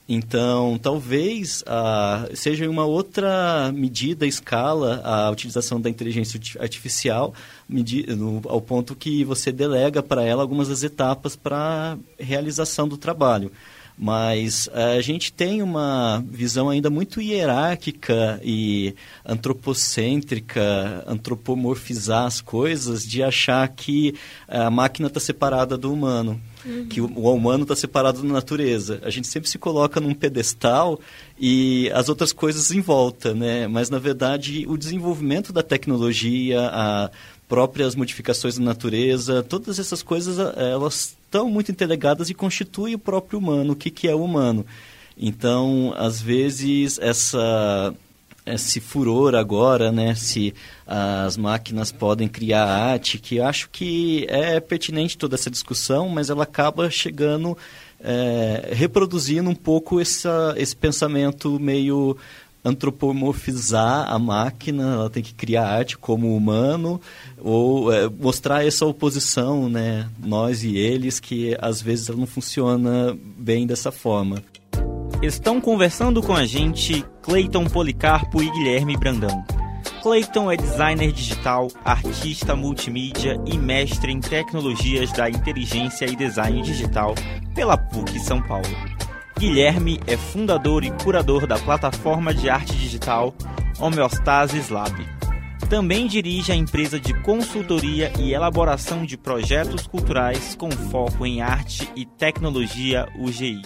Então, 0.08 0.78
talvez 0.78 1.62
ah, 1.66 2.26
seja 2.34 2.68
uma 2.68 2.86
outra 2.86 3.70
medida, 3.74 4.26
escala, 4.26 5.02
a 5.04 5.30
utilização 5.30 5.78
da 5.78 5.90
inteligência 5.90 6.40
artificial, 6.58 7.34
no, 7.68 8.40
ao 8.46 8.60
ponto 8.60 8.96
que 8.96 9.22
você 9.22 9.52
delega 9.52 10.02
para 10.02 10.24
ela 10.24 10.42
algumas 10.42 10.68
das 10.68 10.82
etapas 10.82 11.36
para 11.36 11.98
realização 12.18 12.88
do 12.88 12.96
trabalho 12.96 13.52
mas 13.98 14.68
eh, 14.72 14.96
a 14.96 15.00
gente 15.00 15.32
tem 15.32 15.60
uma 15.60 16.24
visão 16.30 16.70
ainda 16.70 16.88
muito 16.88 17.20
hierárquica 17.20 18.40
e 18.44 18.94
antropocêntrica, 19.26 21.02
antropomorfizar 21.04 22.24
as 22.24 22.40
coisas, 22.40 23.04
de 23.04 23.24
achar 23.24 23.66
que 23.68 24.14
a 24.46 24.70
máquina 24.70 25.08
está 25.08 25.18
separada 25.18 25.76
do 25.76 25.92
humano, 25.92 26.40
uhum. 26.64 26.86
que 26.86 27.00
o, 27.00 27.10
o 27.12 27.34
humano 27.34 27.64
está 27.64 27.74
separado 27.74 28.22
da 28.22 28.28
natureza. 28.28 29.00
A 29.02 29.10
gente 29.10 29.26
sempre 29.26 29.50
se 29.50 29.58
coloca 29.58 29.98
num 29.98 30.14
pedestal 30.14 31.00
e 31.36 31.90
as 31.92 32.08
outras 32.08 32.32
coisas 32.32 32.70
em 32.70 32.80
volta, 32.80 33.34
né? 33.34 33.66
Mas 33.66 33.90
na 33.90 33.98
verdade 33.98 34.64
o 34.68 34.76
desenvolvimento 34.76 35.52
da 35.52 35.62
tecnologia, 35.62 36.70
a 36.72 37.10
próprias 37.48 37.94
modificações 37.94 38.58
da 38.58 38.64
natureza, 38.64 39.42
todas 39.42 39.78
essas 39.78 40.02
coisas 40.02 40.38
eh, 40.38 40.70
elas 40.70 41.16
estão 41.24 41.48
muito 41.48 41.72
interligadas 41.72 42.28
e 42.28 42.34
constituem 42.34 42.94
o 42.94 42.98
próprio 42.98 43.38
humano, 43.38 43.72
o 43.72 43.76
que, 43.76 43.90
que 43.90 44.06
é 44.06 44.14
o 44.14 44.22
humano. 44.22 44.66
Então, 45.16 45.92
às 45.96 46.20
vezes, 46.20 46.98
essa, 47.00 47.92
esse 48.46 48.80
furor 48.80 49.34
agora, 49.34 49.90
né, 49.90 50.14
se 50.14 50.54
as 50.86 51.36
máquinas 51.36 51.90
podem 51.90 52.28
criar 52.28 52.64
arte, 52.64 53.18
que 53.18 53.40
acho 53.40 53.68
que 53.70 54.26
é 54.28 54.60
pertinente 54.60 55.18
toda 55.18 55.34
essa 55.34 55.50
discussão, 55.50 56.08
mas 56.08 56.30
ela 56.30 56.44
acaba 56.44 56.88
chegando, 56.90 57.56
é, 58.00 58.70
reproduzindo 58.72 59.50
um 59.50 59.54
pouco 59.54 60.00
essa, 60.00 60.54
esse 60.56 60.76
pensamento 60.76 61.58
meio 61.58 62.16
antropomorfizar 62.64 64.12
a 64.12 64.18
máquina, 64.18 64.94
ela 64.94 65.10
tem 65.10 65.22
que 65.22 65.34
criar 65.34 65.66
arte 65.66 65.96
como 65.96 66.36
humano, 66.36 67.00
ou 67.38 67.92
é, 67.92 68.08
mostrar 68.08 68.66
essa 68.66 68.84
oposição, 68.84 69.68
né, 69.68 70.08
nós 70.18 70.62
e 70.64 70.76
eles, 70.76 71.20
que 71.20 71.56
às 71.60 71.80
vezes 71.80 72.08
ela 72.08 72.18
não 72.18 72.26
funciona 72.26 73.16
bem 73.36 73.66
dessa 73.66 73.90
forma. 73.90 74.42
Estão 75.22 75.60
conversando 75.60 76.22
com 76.22 76.34
a 76.34 76.46
gente 76.46 77.04
Cleiton 77.22 77.64
Policarpo 77.64 78.42
e 78.42 78.50
Guilherme 78.50 78.96
Brandão. 78.96 79.44
Clayton 80.02 80.50
é 80.50 80.56
designer 80.56 81.12
digital, 81.12 81.68
artista 81.84 82.54
multimídia 82.54 83.36
e 83.44 83.58
mestre 83.58 84.12
em 84.12 84.20
tecnologias 84.20 85.10
da 85.12 85.28
inteligência 85.28 86.06
e 86.06 86.14
design 86.14 86.62
digital 86.62 87.14
pela 87.54 87.76
PUC 87.76 88.20
São 88.20 88.40
Paulo. 88.40 88.97
Guilherme 89.38 90.00
é 90.04 90.16
fundador 90.16 90.82
e 90.82 90.90
curador 90.90 91.46
da 91.46 91.56
plataforma 91.56 92.34
de 92.34 92.50
arte 92.50 92.72
digital 92.72 93.32
Homeostasis 93.78 94.68
Lab. 94.68 94.96
Também 95.70 96.08
dirige 96.08 96.50
a 96.50 96.56
empresa 96.56 96.98
de 96.98 97.14
consultoria 97.22 98.12
e 98.18 98.34
elaboração 98.34 99.06
de 99.06 99.16
projetos 99.16 99.86
culturais 99.86 100.56
com 100.56 100.68
foco 100.72 101.24
em 101.24 101.40
arte 101.40 101.88
e 101.94 102.04
tecnologia 102.04 103.08
UGI. 103.16 103.62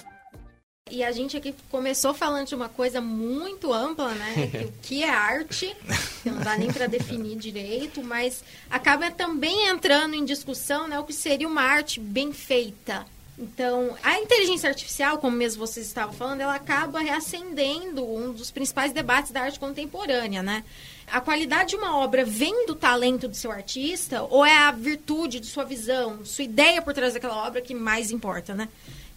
E 0.90 1.02
a 1.02 1.10
gente 1.10 1.38
aqui 1.38 1.54
começou 1.70 2.12
falando 2.12 2.48
de 2.48 2.54
uma 2.54 2.68
coisa 2.68 3.00
muito 3.00 3.72
ampla, 3.72 4.12
né? 4.12 4.50
Que 4.52 4.64
o 4.64 4.72
que 4.82 5.02
é 5.04 5.08
arte, 5.08 5.74
que 6.22 6.28
não 6.28 6.40
dá 6.40 6.54
nem 6.54 6.70
para 6.70 6.86
definir 6.86 7.38
direito, 7.38 8.02
mas 8.02 8.44
acaba 8.68 9.10
também 9.10 9.68
entrando 9.68 10.12
em 10.12 10.24
discussão, 10.26 10.86
né? 10.86 10.98
O 10.98 11.04
que 11.04 11.14
seria 11.14 11.48
uma 11.48 11.62
arte 11.62 11.98
bem 11.98 12.30
feita. 12.30 13.06
Então, 13.38 13.96
a 14.02 14.18
inteligência 14.18 14.68
artificial, 14.68 15.18
como 15.18 15.36
mesmo 15.36 15.66
vocês 15.66 15.86
estavam 15.86 16.12
falando, 16.14 16.42
ela 16.42 16.54
acaba 16.54 17.00
reacendendo 17.00 18.04
um 18.04 18.30
dos 18.32 18.50
principais 18.50 18.92
debates 18.92 19.32
da 19.32 19.40
arte 19.42 19.58
contemporânea, 19.58 20.42
né? 20.42 20.62
A 21.06 21.20
qualidade 21.20 21.70
de 21.70 21.76
uma 21.76 21.96
obra 21.96 22.24
vem 22.24 22.66
do 22.66 22.74
talento 22.74 23.26
do 23.26 23.36
seu 23.36 23.50
artista 23.50 24.22
ou 24.22 24.44
é 24.44 24.54
a 24.54 24.70
virtude 24.70 25.40
de 25.40 25.46
sua 25.46 25.64
visão, 25.64 26.24
sua 26.24 26.44
ideia 26.44 26.82
por 26.82 26.92
trás 26.92 27.14
daquela 27.14 27.46
obra 27.46 27.62
que 27.62 27.74
mais 27.74 28.10
importa, 28.10 28.54
né? 28.54 28.68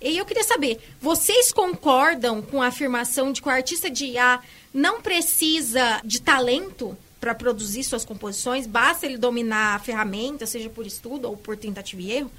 E 0.01 0.17
eu 0.17 0.25
queria 0.25 0.43
saber, 0.43 0.79
vocês 0.99 1.51
concordam 1.51 2.41
com 2.41 2.61
a 2.61 2.67
afirmação 2.67 3.31
de 3.31 3.41
que 3.41 3.47
o 3.47 3.51
artista 3.51 3.89
de 3.89 4.05
IA 4.05 4.39
não 4.73 5.01
precisa 5.01 6.01
de 6.03 6.21
talento 6.21 6.97
para 7.19 7.33
produzir 7.33 7.83
suas 7.83 8.05
composições, 8.05 8.67
basta 8.67 9.05
ele 9.05 9.17
dominar 9.17 9.75
a 9.75 9.79
ferramenta, 9.79 10.45
seja 10.45 10.69
por 10.69 10.85
estudo 10.85 11.27
ou 11.27 11.35
por 11.35 11.57
tentativa 11.57 12.01
e 12.01 12.11
erro? 12.11 12.31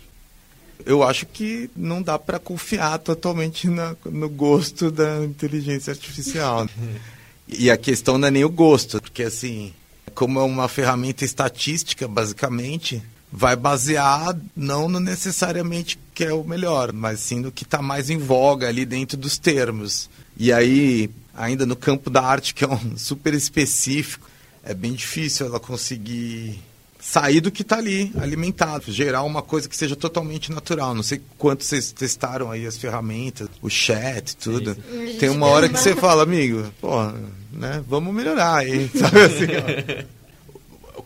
Eu 0.85 1.02
acho 1.02 1.26
que 1.26 1.71
não 1.76 2.02
dá 2.02 2.18
para 2.18 2.38
confiar 2.38 2.99
totalmente 2.99 3.68
na, 3.68 3.97
no 4.04 4.28
gosto 4.28 4.90
da 4.90 5.25
inteligência 5.25 5.92
artificial. 5.92 6.68
e 7.49 7.71
a 7.71 7.76
questão 7.76 8.18
não 8.18 8.28
é 8.28 8.30
nem 8.30 8.45
o 8.45 8.50
gosto, 8.50 9.00
porque 9.00 9.23
assim, 9.23 9.73
como 10.14 10.40
é 10.40 10.42
uma 10.42 10.68
ferramenta 10.68 11.25
estatística, 11.25 12.06
basicamente, 12.06 13.02
vai 13.30 13.56
basear 13.56 14.37
não 14.56 14.88
no 14.88 15.00
necessariamente 15.00 15.99
que 16.14 16.25
é 16.25 16.33
o 16.33 16.45
melhor, 16.45 16.92
mas 16.92 17.21
sim 17.21 17.40
no 17.40 17.52
que 17.52 17.64
está 17.64 17.83
mais 17.83 18.09
em 18.09 18.18
voga 18.18 18.68
ali 18.68 18.87
dentro 18.87 19.16
dos 19.16 19.37
termos. 19.37 20.09
E 20.37 20.52
aí, 20.52 21.11
ainda 21.35 21.66
no 21.66 21.76
campo 21.76 22.09
da 22.09 22.23
arte, 22.23 22.54
que 22.54 22.64
é 22.64 22.68
um 22.68 22.97
super 22.97 23.35
específico, 23.35 24.28
é 24.62 24.73
bem 24.73 24.92
difícil 24.92 25.47
ela 25.47 25.61
conseguir 25.61 26.59
sair 27.07 27.41
do 27.41 27.53
que 27.53 27.63
está 27.63 27.79
ali, 27.79 28.13
alimentado, 28.19 28.91
gerar 28.91 29.23
uma 29.23 29.41
coisa 29.41 29.69
que 29.69 29.77
seja 29.77 29.95
totalmente 29.95 30.51
natural. 30.51 30.93
Não 30.93 31.05
sei 31.05 31.23
quanto 31.39 31.63
vocês 31.63 31.93
testaram 31.93 32.51
aí 32.51 32.67
as 32.67 32.77
ferramentas, 32.77 33.49
o 33.63 33.71
chat, 33.71 34.37
tudo. 34.37 34.75
Tem 35.21 35.29
uma 35.29 35.47
hora 35.47 35.69
que 35.69 35.79
você 35.79 35.95
fala, 35.95 36.25
amigo, 36.25 36.67
pô, 36.81 37.05
né, 37.53 37.83
vamos 37.87 38.13
melhorar 38.13 38.57
aí, 38.57 38.91
sabe 38.99 39.21
assim, 39.21 40.07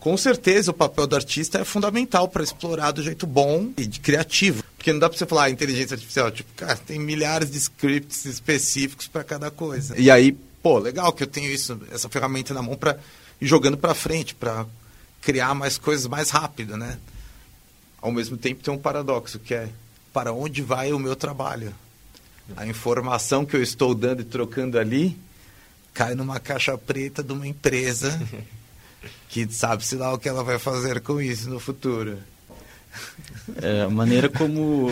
com 0.00 0.16
certeza 0.16 0.70
o 0.70 0.74
papel 0.74 1.06
do 1.06 1.16
artista 1.16 1.58
é 1.58 1.64
fundamental 1.64 2.26
para 2.28 2.42
explorar 2.42 2.92
do 2.92 3.02
jeito 3.02 3.26
bom 3.26 3.70
e 3.76 3.86
de 3.86 4.00
criativo. 4.00 4.64
Porque 4.78 4.94
não 4.94 5.00
dá 5.00 5.06
para 5.06 5.18
você 5.18 5.26
falar 5.26 5.44
ah, 5.44 5.50
inteligência 5.50 5.94
artificial, 5.94 6.30
tipo, 6.30 6.50
cara, 6.56 6.76
tem 6.76 6.98
milhares 6.98 7.50
de 7.50 7.58
scripts 7.58 8.24
específicos 8.24 9.06
para 9.06 9.22
cada 9.22 9.50
coisa. 9.50 9.94
E 9.98 10.10
aí, 10.10 10.32
pô, 10.62 10.78
legal 10.78 11.12
que 11.12 11.22
eu 11.22 11.26
tenho 11.26 11.52
isso, 11.52 11.78
essa 11.92 12.08
ferramenta 12.08 12.54
na 12.54 12.62
mão 12.62 12.74
para 12.74 12.98
ir 13.38 13.46
jogando 13.46 13.76
para 13.76 13.94
frente, 13.94 14.34
para 14.34 14.64
criar 15.20 15.54
mais 15.54 15.78
coisas 15.78 16.06
mais 16.06 16.30
rápido, 16.30 16.76
né? 16.76 16.98
Ao 18.00 18.10
mesmo 18.10 18.36
tempo 18.36 18.62
tem 18.62 18.72
um 18.72 18.78
paradoxo 18.78 19.38
que 19.38 19.54
é 19.54 19.68
para 20.12 20.32
onde 20.32 20.62
vai 20.62 20.92
o 20.92 20.98
meu 20.98 21.14
trabalho? 21.14 21.74
A 22.56 22.66
informação 22.66 23.44
que 23.44 23.54
eu 23.54 23.62
estou 23.62 23.94
dando 23.94 24.22
e 24.22 24.24
trocando 24.24 24.78
ali 24.78 25.16
cai 25.92 26.14
numa 26.14 26.40
caixa 26.40 26.76
preta 26.76 27.22
de 27.22 27.32
uma 27.32 27.46
empresa 27.46 28.20
que 29.28 29.46
sabe-se 29.52 29.96
lá 29.96 30.12
o 30.12 30.18
que 30.18 30.28
ela 30.28 30.42
vai 30.42 30.58
fazer 30.58 31.00
com 31.00 31.20
isso 31.20 31.48
no 31.48 31.60
futuro. 31.60 32.18
É, 33.62 33.82
a 33.82 33.90
maneira 33.90 34.28
como 34.28 34.90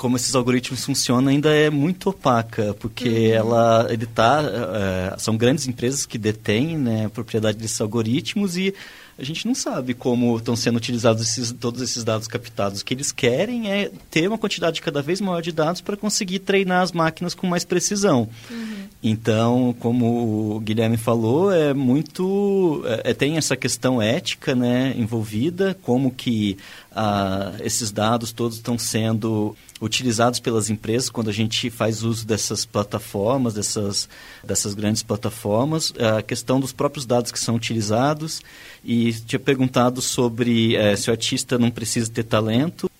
como 0.00 0.16
esses 0.16 0.34
algoritmos 0.34 0.82
funcionam 0.82 1.28
ainda 1.28 1.54
é 1.54 1.68
muito 1.68 2.08
opaca, 2.08 2.74
porque 2.80 3.06
uhum. 3.06 3.34
ela, 3.34 3.86
ele 3.90 4.06
tá, 4.06 4.40
é, 4.42 5.18
são 5.18 5.36
grandes 5.36 5.68
empresas 5.68 6.06
que 6.06 6.16
detêm 6.16 6.78
né, 6.78 7.04
a 7.04 7.10
propriedade 7.10 7.58
desses 7.58 7.78
algoritmos 7.82 8.56
e 8.56 8.74
a 9.20 9.24
gente 9.24 9.46
não 9.46 9.54
sabe 9.54 9.92
como 9.92 10.36
estão 10.36 10.56
sendo 10.56 10.76
utilizados 10.76 11.22
esses, 11.22 11.52
todos 11.52 11.82
esses 11.82 12.02
dados 12.02 12.26
captados. 12.26 12.80
O 12.80 12.84
que 12.84 12.94
eles 12.94 13.12
querem 13.12 13.70
é 13.70 13.90
ter 14.10 14.26
uma 14.26 14.38
quantidade 14.38 14.80
cada 14.80 15.02
vez 15.02 15.20
maior 15.20 15.42
de 15.42 15.52
dados 15.52 15.80
para 15.80 15.96
conseguir 15.96 16.38
treinar 16.40 16.82
as 16.82 16.92
máquinas 16.92 17.34
com 17.34 17.46
mais 17.46 17.64
precisão. 17.64 18.28
Uhum. 18.50 18.80
Então, 19.02 19.74
como 19.80 20.56
o 20.56 20.60
Guilherme 20.60 20.96
falou, 20.96 21.52
é 21.52 21.72
muito 21.72 22.82
é, 22.86 23.10
é 23.10 23.14
tem 23.14 23.36
essa 23.36 23.56
questão 23.56 24.00
ética, 24.00 24.54
né, 24.54 24.94
envolvida, 24.96 25.76
como 25.82 26.10
que 26.10 26.56
ah, 26.92 27.52
esses 27.60 27.90
dados 27.90 28.32
todos 28.32 28.56
estão 28.56 28.78
sendo 28.78 29.56
utilizados 29.80 30.38
pelas 30.38 30.68
empresas 30.68 31.08
quando 31.08 31.30
a 31.30 31.32
gente 31.32 31.70
faz 31.70 32.02
uso 32.02 32.26
dessas 32.26 32.66
plataformas, 32.66 33.54
dessas, 33.54 34.08
dessas 34.44 34.74
grandes 34.74 35.02
plataformas, 35.02 35.92
a 35.98 36.20
questão 36.20 36.60
dos 36.60 36.72
próprios 36.72 37.06
dados 37.06 37.32
que 37.32 37.38
são 37.38 37.54
utilizados 37.54 38.42
e 38.84 39.12
tinha 39.12 39.38
perguntado 39.38 40.00
sobre 40.00 40.76
é, 40.76 40.96
se 40.96 41.10
o 41.10 41.12
artista 41.12 41.58
não 41.58 41.70
precisa 41.70 42.10
ter 42.10 42.24
talento. 42.24 42.90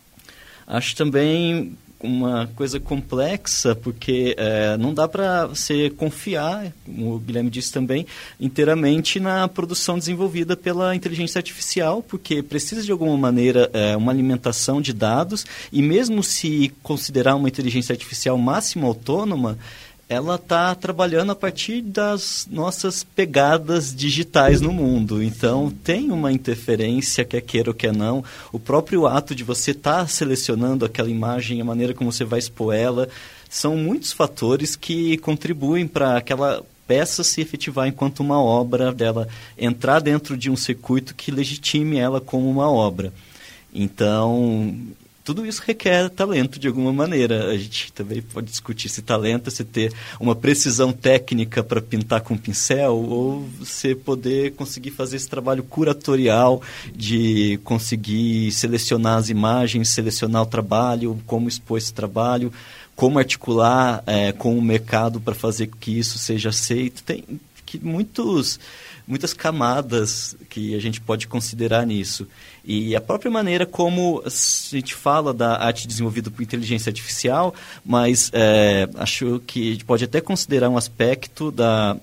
Acho 0.67 0.95
também 0.95 1.77
uma 2.03 2.49
coisa 2.57 2.81
complexa, 2.81 3.75
porque 3.75 4.35
é, 4.39 4.77
não 4.79 4.95
dá 4.95 5.07
para 5.07 5.47
você 5.47 5.91
confiar, 5.91 6.73
como 6.85 7.15
o 7.15 7.19
Guilherme 7.19 7.51
disse 7.51 7.73
também, 7.73 8.07
inteiramente 8.41 9.21
na 9.21 9.47
produção 9.47 9.99
desenvolvida 9.99 10.57
pela 10.57 10.95
inteligência 10.95 11.39
artificial, 11.39 12.03
porque 12.03 12.43
precisa 12.43 12.83
de 12.83 12.91
alguma 12.91 13.17
maneira 13.17 13.71
é, 13.73 13.97
uma 13.97 14.13
alimentação 14.13 14.81
de 14.81 14.93
dados, 14.93 15.45
e 15.71 15.83
mesmo 15.83 16.23
se 16.23 16.73
considerar 16.83 17.37
uma 17.37 17.49
inteligência 17.49 17.93
artificial 17.93 18.39
máxima 18.39 18.87
autônoma, 18.87 19.59
ela 20.11 20.35
está 20.35 20.75
trabalhando 20.75 21.31
a 21.31 21.37
partir 21.37 21.81
das 21.81 22.49
nossas 22.51 23.05
pegadas 23.05 23.95
digitais 23.95 24.61
no 24.61 24.73
mundo. 24.73 25.23
Então, 25.23 25.71
tem 25.85 26.11
uma 26.11 26.33
interferência, 26.33 27.25
quer 27.25 27.41
queira 27.41 27.71
ou 27.71 27.75
quer 27.75 27.93
não. 27.93 28.25
O 28.53 28.59
próprio 28.59 29.07
ato 29.07 29.37
de 29.37 29.45
você 29.45 29.71
estar 29.71 30.01
tá 30.01 30.07
selecionando 30.09 30.85
aquela 30.85 31.09
imagem, 31.09 31.61
a 31.61 31.65
maneira 31.65 31.95
como 31.95 32.11
você 32.11 32.25
vai 32.25 32.41
expor 32.41 32.75
ela, 32.75 33.09
são 33.49 33.77
muitos 33.77 34.13
fatores 34.13 34.75
que 34.75 35.17
contribuem 35.19 35.87
para 35.87 36.17
aquela 36.17 36.61
peça 36.89 37.23
se 37.23 37.41
efetivar 37.41 37.87
enquanto 37.87 38.19
uma 38.19 38.43
obra 38.43 38.93
dela 38.93 39.29
entrar 39.57 40.01
dentro 40.01 40.37
de 40.37 40.51
um 40.51 40.57
circuito 40.57 41.15
que 41.15 41.31
legitime 41.31 41.99
ela 41.99 42.21
como 42.21 42.51
uma 42.51 42.69
obra. 42.69 43.13
Então, 43.73 44.75
tudo 45.31 45.47
isso 45.47 45.63
requer 45.65 46.11
talento 46.11 46.59
de 46.59 46.67
alguma 46.67 46.93
maneira. 46.93 47.51
A 47.51 47.57
gente 47.57 47.93
também 47.93 48.21
pode 48.21 48.49
discutir 48.49 48.89
se 48.89 49.01
talento 49.01 49.49
é 49.49 49.65
ter 49.65 49.93
uma 50.19 50.35
precisão 50.35 50.93
técnica 50.93 51.63
para 51.63 51.81
pintar 51.81 52.21
com 52.21 52.37
pincel 52.37 52.97
ou 52.97 53.49
você 53.61 53.95
poder 53.95 54.55
conseguir 54.55 54.91
fazer 54.91 55.19
esse 55.19 55.29
trabalho 55.29 55.63
curatorial 55.63 56.61
de 56.93 57.61
conseguir 57.63 58.51
selecionar 58.51 59.19
as 59.19 59.29
imagens, 59.29 59.91
selecionar 59.91 60.43
o 60.43 60.47
trabalho, 60.47 61.17
como 61.29 61.49
expor 61.49 61.79
esse 61.79 61.95
trabalho, 61.95 62.53
como 62.97 63.17
articular 63.17 64.03
é, 64.09 64.33
com 64.33 64.59
o 64.59 64.61
mercado 64.61 65.21
para 65.21 65.35
fazer 65.35 65.69
que 65.69 65.97
isso 65.97 66.19
seja 66.19 66.49
aceito. 66.49 67.05
Tem 67.05 67.25
que 67.71 67.85
muitos 67.85 68.59
muitas 69.07 69.33
camadas 69.33 70.37
que 70.49 70.75
a 70.75 70.81
gente 70.81 71.01
pode 71.01 71.27
considerar 71.27 71.85
nisso. 71.85 72.29
E 72.65 72.95
a 72.95 73.01
própria 73.01 73.31
maneira 73.31 73.67
como 73.67 74.23
a 74.25 74.31
gente 74.31 74.95
fala 74.95 75.35
da 75.35 75.61
arte 75.61 75.89
desenvolvida 75.89 76.31
por 76.31 76.43
inteligência 76.43 76.91
artificial, 76.91 77.53
mas 77.85 78.31
é, 78.33 78.89
acho 78.95 79.43
que 79.47 79.69
a 79.69 79.73
gente 79.73 79.85
pode 79.85 80.05
até 80.05 80.21
considerar 80.21 80.69
um 80.69 80.77
aspecto 80.77 81.51
da, 81.51 81.97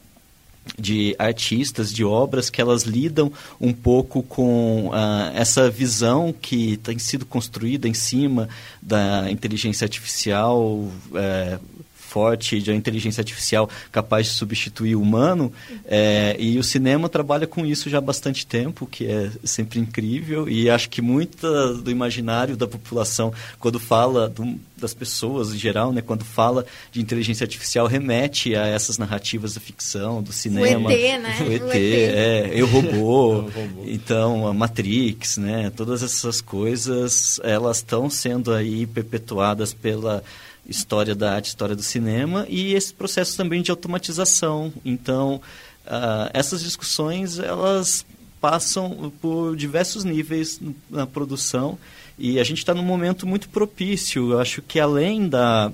de 0.77 1.15
artistas, 1.17 1.93
de 1.93 2.03
obras 2.03 2.49
que 2.49 2.59
elas 2.59 2.83
lidam 2.83 3.31
um 3.59 3.71
pouco 3.71 4.21
com 4.23 4.87
uh, 4.89 5.31
essa 5.33 5.69
visão 5.69 6.33
que 6.33 6.77
tem 6.77 6.99
sido 6.99 7.25
construída 7.25 7.87
em 7.87 7.93
cima 7.93 8.49
da 8.81 9.31
inteligência 9.31 9.85
artificial, 9.85 10.59
uh, 10.61 11.59
forte 12.07 12.61
de 12.61 12.71
inteligência 12.71 13.21
artificial 13.21 13.69
capaz 13.91 14.27
de 14.27 14.33
substituir 14.33 14.95
o 14.95 15.01
humano. 15.01 15.51
É, 15.85 16.35
e 16.39 16.57
o 16.57 16.63
cinema 16.63 17.09
trabalha 17.09 17.45
com 17.45 17.65
isso 17.65 17.89
já 17.89 17.97
há 17.97 18.01
bastante 18.01 18.45
tempo, 18.45 18.87
que 18.87 19.05
é 19.05 19.29
sempre 19.43 19.79
incrível. 19.79 20.47
E 20.47 20.69
acho 20.69 20.89
que 20.89 21.01
muita 21.01 21.73
do 21.73 21.91
imaginário 21.91 22.55
da 22.55 22.67
população, 22.67 23.33
quando 23.59 23.79
fala 23.79 24.29
do, 24.29 24.57
das 24.77 24.93
pessoas 24.93 25.53
em 25.53 25.57
geral, 25.57 25.91
né, 25.91 26.01
quando 26.01 26.23
fala 26.23 26.65
de 26.91 27.01
inteligência 27.01 27.43
artificial, 27.43 27.87
remete 27.87 28.55
a 28.55 28.65
essas 28.65 28.97
narrativas 28.97 29.55
da 29.55 29.59
ficção, 29.59 30.23
do 30.23 30.31
cinema. 30.31 30.89
O 30.89 30.91
ET, 30.91 31.21
né? 31.21 31.37
O 31.41 31.51
ET, 31.51 31.61
o 31.61 31.71
ET. 31.71 31.75
é, 31.75 32.51
Eu 32.53 32.67
Robô, 32.67 33.49
então 33.85 34.47
a 34.47 34.53
Matrix, 34.53 35.37
né? 35.37 35.71
Todas 35.75 36.03
essas 36.03 36.39
coisas, 36.39 37.39
elas 37.43 37.77
estão 37.77 38.09
sendo 38.09 38.53
aí 38.53 38.85
perpetuadas 38.85 39.73
pela 39.73 40.23
história 40.67 41.15
da 41.15 41.33
arte, 41.33 41.47
história 41.47 41.75
do 41.75 41.83
cinema 41.83 42.45
e 42.49 42.73
esse 42.73 42.93
processo 42.93 43.37
também 43.37 43.61
de 43.61 43.71
automatização. 43.71 44.73
Então, 44.83 45.41
uh, 45.85 46.29
essas 46.33 46.61
discussões 46.61 47.39
elas 47.39 48.05
passam 48.39 49.11
por 49.21 49.55
diversos 49.55 50.03
níveis 50.03 50.59
na 50.89 51.07
produção 51.07 51.77
e 52.19 52.39
a 52.39 52.43
gente 52.43 52.59
está 52.59 52.73
num 52.73 52.83
momento 52.83 53.25
muito 53.25 53.49
propício. 53.49 54.33
Eu 54.33 54.39
acho 54.39 54.61
que 54.61 54.79
além 54.79 55.27
da 55.27 55.71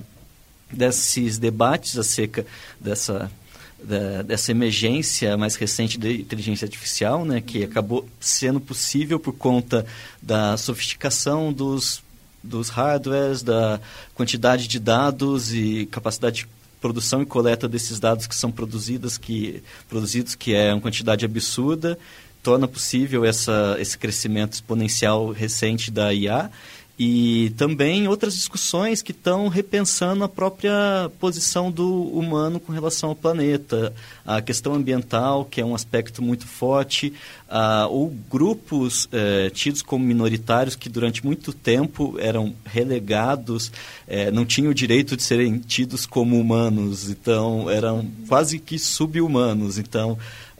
desses 0.70 1.38
debates 1.38 1.96
acerca 1.96 2.44
dessa 2.80 3.30
da, 3.84 4.22
dessa 4.22 4.50
emergência 4.50 5.36
mais 5.36 5.56
recente 5.56 5.98
da 5.98 6.10
inteligência 6.10 6.64
artificial, 6.64 7.24
né, 7.24 7.40
que 7.40 7.62
acabou 7.62 8.08
sendo 8.18 8.58
possível 8.58 9.20
por 9.20 9.34
conta 9.34 9.84
da 10.22 10.56
sofisticação 10.56 11.52
dos, 11.52 12.02
dos 12.44 12.68
hardwares, 12.68 13.42
da 13.42 13.80
quantidade 14.14 14.68
de 14.68 14.78
dados 14.78 15.52
e 15.52 15.86
capacidade 15.90 16.42
de 16.42 16.48
produção 16.80 17.22
e 17.22 17.26
coleta 17.26 17.66
desses 17.66 17.98
dados 17.98 18.26
que 18.26 18.34
são 18.34 18.52
produzidos, 18.52 19.16
que, 19.16 19.62
produzidos, 19.88 20.34
que 20.34 20.54
é 20.54 20.72
uma 20.72 20.82
quantidade 20.82 21.24
absurda, 21.24 21.98
torna 22.42 22.68
possível 22.68 23.24
essa, 23.24 23.76
esse 23.80 23.96
crescimento 23.96 24.52
exponencial 24.52 25.30
recente 25.30 25.90
da 25.90 26.12
IA 26.12 26.50
e 26.96 27.52
também 27.56 28.06
outras 28.06 28.34
discussões 28.34 29.02
que 29.02 29.10
estão 29.10 29.48
repensando 29.48 30.22
a 30.22 30.28
própria 30.28 31.10
posição 31.18 31.68
do 31.70 32.02
humano 32.02 32.60
com 32.60 32.72
relação 32.72 33.08
ao 33.08 33.16
planeta, 33.16 33.92
a 34.24 34.40
questão 34.40 34.74
ambiental, 34.74 35.44
que 35.44 35.60
é 35.60 35.64
um 35.64 35.74
aspecto 35.74 36.22
muito 36.22 36.46
forte, 36.46 37.12
uh, 37.48 37.88
ou 37.90 38.14
grupos 38.30 39.06
uh, 39.06 39.50
tidos 39.50 39.82
como 39.82 40.04
minoritários 40.04 40.76
que 40.76 40.88
durante 40.88 41.24
muito 41.24 41.52
tempo 41.52 42.14
eram 42.20 42.54
relegados, 42.64 43.68
uh, 43.68 44.30
não 44.32 44.44
tinham 44.44 44.70
o 44.70 44.74
direito 44.74 45.16
de 45.16 45.22
serem 45.24 45.58
tidos 45.58 46.06
como 46.06 46.38
humanos, 46.38 47.10
então 47.10 47.68
eram 47.68 48.08
quase 48.28 48.60
que 48.60 48.78
subhumanos. 48.78 49.78
Então, 49.78 50.16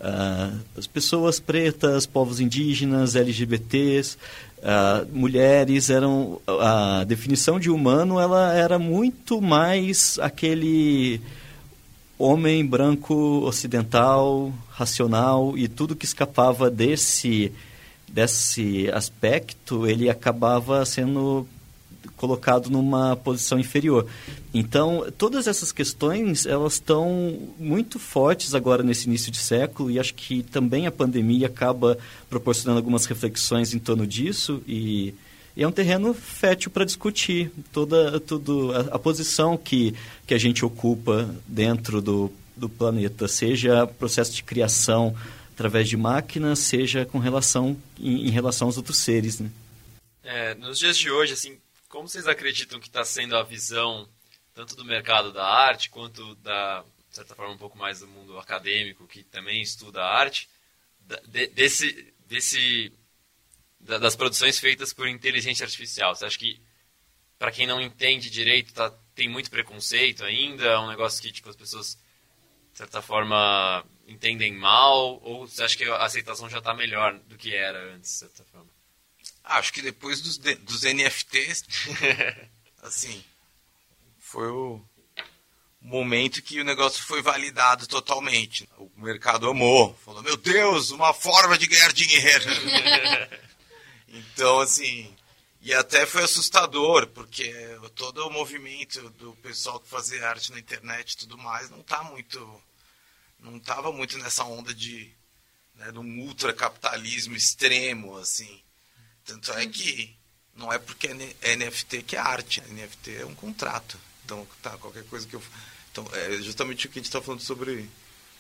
ah, 0.07 0.51
as 0.77 0.87
pessoas 0.87 1.41
pretas, 1.41 2.05
povos 2.05 2.39
indígenas, 2.39 3.17
LGBTs, 3.17 4.19
Uh, 4.65 5.07
mulheres 5.13 5.91
eram 5.91 6.41
a 6.47 7.05
definição 7.05 7.61
de 7.61 7.69
humano 7.69 8.19
ela 8.19 8.55
era 8.55 8.79
muito 8.79 9.39
mais 9.39 10.19
aquele 10.23 11.21
homem 12.19 12.65
branco 12.65 13.15
ocidental 13.45 14.51
racional 14.71 15.53
e 15.59 15.69
tudo 15.69 15.95
que 15.95 16.07
escapava 16.07 16.71
desse 16.71 17.53
desse 18.11 18.91
aspecto 18.91 19.87
ele 19.87 20.09
acabava 20.09 20.83
sendo 20.87 21.47
colocado 22.25 22.71
numa 22.71 23.15
posição 23.17 23.59
inferior. 23.59 24.07
Então, 24.53 25.07
todas 25.19 25.47
essas 25.47 25.71
questões, 25.71 26.47
elas 26.47 26.75
estão 26.75 27.39
muito 27.59 27.99
fortes 27.99 28.55
agora 28.55 28.83
nesse 28.83 29.07
início 29.07 29.31
de 29.31 29.37
século 29.37 29.91
e 29.91 30.01
acho 30.01 30.15
que 30.15 30.43
também 30.43 30.87
a 30.87 30.91
pandemia 30.91 31.49
acaba 31.49 31.99
proporcionando 32.31 32.79
algumas 32.79 33.05
reflexões 33.05 33.75
em 33.75 33.79
torno 33.79 34.07
disso 34.07 34.63
e, 34.67 35.13
e 35.55 35.63
é 35.63 35.69
um 35.69 35.73
terreno 35.73 36.15
fértil 36.15 36.71
para 36.71 36.87
discutir 36.87 37.51
toda 37.71 38.19
tudo, 38.21 38.73
a, 38.73 38.97
a, 38.97 38.99
posição 38.99 39.59
que, 39.59 39.95
que 40.27 40.33
a 40.33 40.39
gente 40.39 40.65
ocupa 40.65 41.29
dentro 41.47 42.01
do, 42.01 42.33
do 42.57 42.71
planeta, 42.71 43.29
seja 43.29 43.87
processo 43.87 44.33
de 44.33 44.43
criação 44.43 45.15
através 45.53 45.91
de 45.91 45.97
máquinas, 45.97 46.59
seja 46.61 47.05
com 47.05 47.19
relação 47.19 47.77
em, 48.01 48.29
em 48.29 48.31
relação 48.31 48.69
aos 48.69 48.79
outros 48.79 48.97
seres, 48.97 49.41
né? 49.41 49.51
É, 50.25 50.55
nos 50.55 50.79
dias 50.79 50.97
de 50.97 51.11
hoje, 51.11 51.35
assim, 51.35 51.59
como 51.95 52.09
vocês 52.09 52.27
acreditam 52.27 52.81
que 52.81 52.89
está 52.89 53.05
sendo 53.05 53.37
a 53.37 53.45
visão 53.45 54.09
tanto 54.53 54.75
do 54.75 54.85
mercado 54.85 55.33
da 55.33 55.47
arte 55.47 55.89
quanto 55.89 56.35
da, 56.37 56.83
de 57.09 57.15
certa 57.15 57.37
forma, 57.37 57.55
um 57.55 57.59
pouco 57.59 57.79
mais 57.79 58.01
do 58.01 58.09
mundo 58.09 58.37
acadêmico 58.37 59.07
que 59.07 59.23
também 59.23 59.63
estuda 59.63 60.05
arte, 60.05 60.49
desse, 61.55 62.13
desse, 62.27 62.93
das 63.79 64.17
produções 64.17 64.59
feitas 64.59 64.93
por 64.93 65.07
inteligência 65.07 65.63
artificial? 65.63 66.17
Você 66.17 66.25
acha 66.25 66.37
que, 66.37 66.61
para 67.39 67.53
quem 67.53 67.65
não 67.65 67.81
entende 67.81 68.29
direito, 68.29 68.75
tá, 68.75 68.91
tem 69.15 69.29
muito 69.29 69.49
preconceito 69.49 70.25
ainda? 70.25 70.65
É 70.65 70.79
um 70.81 70.89
negócio 70.89 71.23
que 71.23 71.31
tipo, 71.31 71.49
as 71.49 71.57
pessoas, 71.57 71.97
de 72.73 72.79
certa 72.79 73.01
forma, 73.03 73.87
entendem 74.09 74.53
mal? 74.53 75.21
Ou 75.23 75.47
você 75.47 75.63
acha 75.63 75.77
que 75.77 75.85
a 75.85 76.05
aceitação 76.05 76.51
já 76.51 76.59
está 76.59 76.75
melhor 76.75 77.17
do 77.21 77.39
que 77.39 77.55
era 77.55 77.95
antes, 77.95 78.11
de 78.11 78.19
certa 78.19 78.43
forma? 78.47 78.74
Acho 79.45 79.73
que 79.73 79.83
depois 79.83 80.23
dos, 80.23 80.39
dos 80.39 80.83
NFTs, 80.83 81.65
assim, 82.83 83.23
foi 84.19 84.49
o 84.49 84.83
momento 85.85 86.43
que 86.43 86.61
o 86.61 86.65
negócio 86.65 87.05
foi 87.05 87.21
validado 87.21 87.87
totalmente. 87.87 88.67
O 88.79 88.91
mercado 88.97 89.49
amou, 89.49 89.95
falou: 90.03 90.23
Meu 90.23 90.37
Deus, 90.37 90.91
uma 90.91 91.13
forma 91.13 91.59
de 91.59 91.67
ganhar 91.67 91.93
dinheiro. 91.93 92.45
então, 94.09 94.61
assim, 94.61 95.15
e 95.61 95.73
até 95.73 96.07
foi 96.07 96.25
assustador, 96.25 97.07
porque 97.09 97.53
todo 97.95 98.27
o 98.27 98.31
movimento 98.31 99.09
do 99.11 99.35
pessoal 99.37 99.79
que 99.79 99.89
fazia 99.89 100.29
arte 100.29 100.53
na 100.53 100.59
internet 100.59 101.13
e 101.13 101.17
tudo 101.19 101.39
mais 101.39 101.71
não 101.71 101.83
tá 101.83 102.03
muito. 102.03 102.63
Não 103.39 103.59
estava 103.59 103.93
muito 103.93 104.17
nessa 104.19 104.45
onda 104.45 104.75
de. 104.75 105.11
Né, 105.75 105.91
de 105.91 105.99
um 105.99 106.21
ultracapitalismo 106.21 107.35
extremo, 107.35 108.17
assim. 108.17 108.63
Tanto 109.25 109.53
é 109.53 109.67
que 109.67 110.15
não 110.57 110.73
é 110.73 110.79
porque 110.79 111.09
é 111.43 111.57
NFT 111.57 112.03
que 112.03 112.17
é 112.17 112.19
arte. 112.19 112.63
NFT 112.71 113.17
é 113.17 113.27
um 113.27 113.35
contrato. 113.35 113.99
Então, 114.25 114.47
tá, 114.63 114.71
qualquer 114.79 115.05
coisa 115.05 115.27
que 115.27 115.35
eu. 115.35 115.43
Então, 115.91 116.07
é 116.13 116.37
justamente 116.43 116.87
o 116.87 116.91
que 116.91 116.99
a 116.99 117.01
gente 117.01 117.09
está 117.09 117.21
falando 117.21 117.41
sobre, 117.41 117.89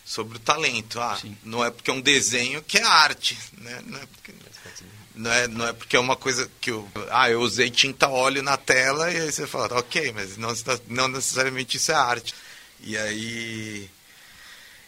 sobre 0.04 0.36
o 0.36 0.40
talento. 0.40 1.00
Ah, 1.00 1.20
não 1.42 1.64
é 1.64 1.70
porque 1.70 1.90
é 1.90 1.94
um 1.94 2.00
desenho 2.00 2.62
que 2.62 2.78
é 2.78 2.82
arte. 2.82 3.38
Né? 3.58 3.82
Não, 3.86 3.98
é 3.98 4.06
porque, 4.06 4.34
não, 5.14 5.32
é, 5.32 5.48
não 5.48 5.66
é 5.66 5.72
porque 5.72 5.96
é 5.96 6.00
uma 6.00 6.16
coisa 6.16 6.50
que 6.60 6.70
eu. 6.70 6.88
Ah, 7.10 7.30
eu 7.30 7.40
usei 7.40 7.70
tinta 7.70 8.08
óleo 8.08 8.42
na 8.42 8.56
tela 8.56 9.10
e 9.10 9.20
aí 9.20 9.32
você 9.32 9.46
fala, 9.46 9.78
ok, 9.78 10.12
mas 10.12 10.36
não, 10.36 10.52
não 10.88 11.08
necessariamente 11.08 11.76
isso 11.76 11.92
é 11.92 11.94
arte. 11.94 12.34
E 12.80 12.96
aí 12.96 13.90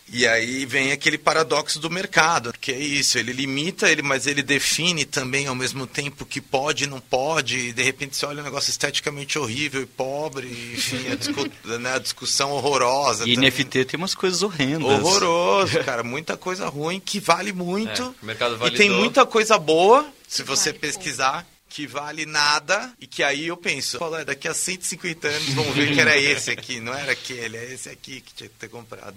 e 0.09 0.27
aí 0.27 0.65
vem 0.65 0.93
aquele 0.93 1.19
paradoxo 1.19 1.81
do 1.81 1.91
mercado, 1.91 2.55
que 2.61 2.71
é 2.71 2.79
isso, 2.79 3.19
ele 3.19 3.33
limita, 3.33 3.91
ele, 3.91 4.03
mas 4.03 4.27
ele 4.27 4.43
define 4.43 5.05
também 5.05 5.49
ao 5.49 5.55
mesmo 5.55 5.85
tempo 5.85 6.25
que 6.25 6.41
pode 6.41 6.85
e 6.85 6.87
não 6.87 7.01
pode, 7.01 7.59
e 7.59 7.73
de 7.73 7.83
repente 7.83 8.17
você 8.17 8.25
olha 8.25 8.41
um 8.41 8.45
negócio 8.45 8.71
esteticamente 8.71 9.37
horrível 9.37 9.83
e 9.83 9.87
pobre, 9.87 10.47
enfim, 10.47 11.11
a, 11.11 11.17
discu 11.17 11.51
né, 11.79 11.95
a 11.95 11.99
discussão 11.99 12.53
horrorosa. 12.53 13.29
E 13.29 13.35
também. 13.35 13.51
NFT 13.51 13.85
tem 13.85 13.99
umas 13.99 14.15
coisas 14.15 14.43
horrendas. 14.43 14.89
Horroroso, 14.89 15.79
cara, 15.85 16.05
muita 16.05 16.37
coisa 16.37 16.69
ruim 16.69 17.01
que 17.01 17.19
vale 17.19 17.53
muito. 17.53 18.03
É, 18.03 18.23
o 18.23 18.27
mercado 18.27 18.57
validou. 18.57 18.77
E 18.77 18.79
tem 18.79 18.89
muita 18.89 19.27
coisa 19.27 19.59
boa, 19.59 20.07
se 20.29 20.45
você 20.45 20.71
vale 20.71 20.79
pesquisar. 20.79 21.47
Que 21.69 21.85
vale 21.87 22.25
nada, 22.25 22.91
e 22.99 23.07
que 23.07 23.23
aí 23.23 23.49
eu 23.49 23.57
penso, 23.57 23.99
é, 24.15 24.25
daqui 24.25 24.49
a 24.49 24.55
150 24.55 25.29
anos 25.29 25.53
vão 25.53 25.65
ver 25.73 25.93
que 25.93 26.01
era 26.01 26.17
esse 26.17 26.51
aqui, 26.51 26.81
não 26.81 26.95
era 26.95 27.13
aquele, 27.13 27.57
é 27.57 27.75
esse 27.75 27.91
aqui 27.91 28.23
que 28.23 28.33
tinha 28.33 28.49
que 28.49 28.55
ter 28.55 28.69
comprado. 28.69 29.15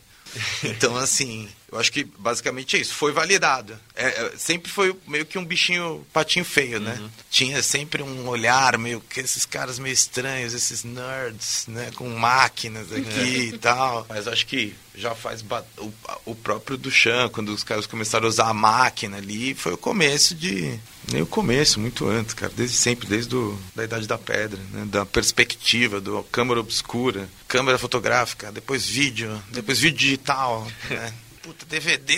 Então, 0.63 0.95
assim, 0.97 1.47
eu 1.71 1.79
acho 1.79 1.91
que 1.91 2.03
basicamente 2.03 2.75
é 2.75 2.79
isso. 2.79 2.93
Foi 2.93 3.11
validado. 3.11 3.77
É, 3.95 4.07
é, 4.07 4.33
sempre 4.37 4.71
foi 4.71 4.95
meio 5.07 5.25
que 5.25 5.37
um 5.37 5.45
bichinho 5.45 6.05
patinho 6.11 6.45
feio, 6.45 6.79
né? 6.79 6.97
Uhum. 6.99 7.09
Tinha 7.29 7.61
sempre 7.61 8.01
um 8.01 8.27
olhar 8.27 8.77
meio 8.77 8.99
que 9.01 9.19
esses 9.19 9.45
caras 9.45 9.77
meio 9.77 9.93
estranhos, 9.93 10.53
esses 10.53 10.83
nerds, 10.83 11.65
né? 11.67 11.91
Com 11.95 12.09
máquinas 12.09 12.91
aqui 12.91 13.51
e 13.53 13.57
tal. 13.57 14.05
Mas 14.09 14.27
acho 14.27 14.45
que 14.47 14.75
já 14.95 15.13
faz 15.13 15.43
o, 15.77 15.93
o 16.25 16.35
próprio 16.35 16.77
Duchamp, 16.77 17.31
quando 17.31 17.49
os 17.49 17.63
caras 17.63 17.85
começaram 17.85 18.25
a 18.25 18.29
usar 18.29 18.49
a 18.49 18.53
máquina 18.53 19.17
ali, 19.17 19.53
foi 19.53 19.73
o 19.73 19.77
começo 19.77 20.35
de 20.35 20.79
nem 21.11 21.21
o 21.23 21.25
começo, 21.25 21.79
muito 21.79 22.07
antes, 22.07 22.35
cara, 22.35 22.51
desde 22.55 22.77
sempre, 22.77 23.07
desde 23.07 23.29
do, 23.29 23.57
da 23.75 23.83
idade 23.83 24.07
da 24.07 24.17
pedra, 24.17 24.59
né? 24.71 24.85
da 24.85 25.05
perspectiva, 25.05 25.99
do 25.99 26.21
câmera 26.23 26.59
obscura, 26.59 27.27
câmera 27.47 27.79
fotográfica, 27.79 28.51
depois 28.51 28.85
vídeo, 28.85 29.41
depois 29.49 29.79
vídeo 29.79 29.97
digital, 29.97 30.67
né? 30.89 31.13
puta 31.41 31.65
DVD, 31.65 32.15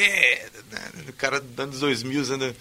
né? 0.72 0.92
o 1.08 1.14
cara 1.14 1.40
dos 1.40 1.60
anos 1.60 1.80
2000 1.80 2.22
usando 2.22 2.56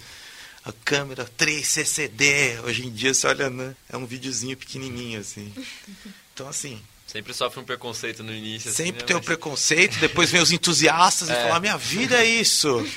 a 0.63 0.71
câmera 0.85 1.29
3 1.37 1.67
CCD, 1.67 2.59
hoje 2.63 2.85
em 2.85 2.91
dia 2.91 3.13
você 3.13 3.27
olha, 3.27 3.49
né? 3.49 3.75
é 3.89 3.97
um 3.97 4.05
videozinho 4.05 4.55
pequenininho 4.55 5.19
assim. 5.19 5.53
Então 6.33 6.47
assim, 6.47 6.81
Sempre 7.11 7.33
sofre 7.33 7.59
um 7.59 7.65
preconceito 7.65 8.23
no 8.23 8.33
início. 8.33 8.69
Assim, 8.69 8.85
Sempre 8.85 8.89
assim, 8.91 9.01
né? 9.01 9.05
tem 9.07 9.15
o 9.17 9.19
um 9.19 9.21
preconceito, 9.21 9.99
depois 9.99 10.31
vem 10.31 10.41
os 10.41 10.49
entusiastas 10.49 11.29
é. 11.29 11.33
e 11.33 11.43
falam, 11.43 11.59
minha 11.59 11.77
vida 11.77 12.15
é 12.15 12.25
isso. 12.25 12.87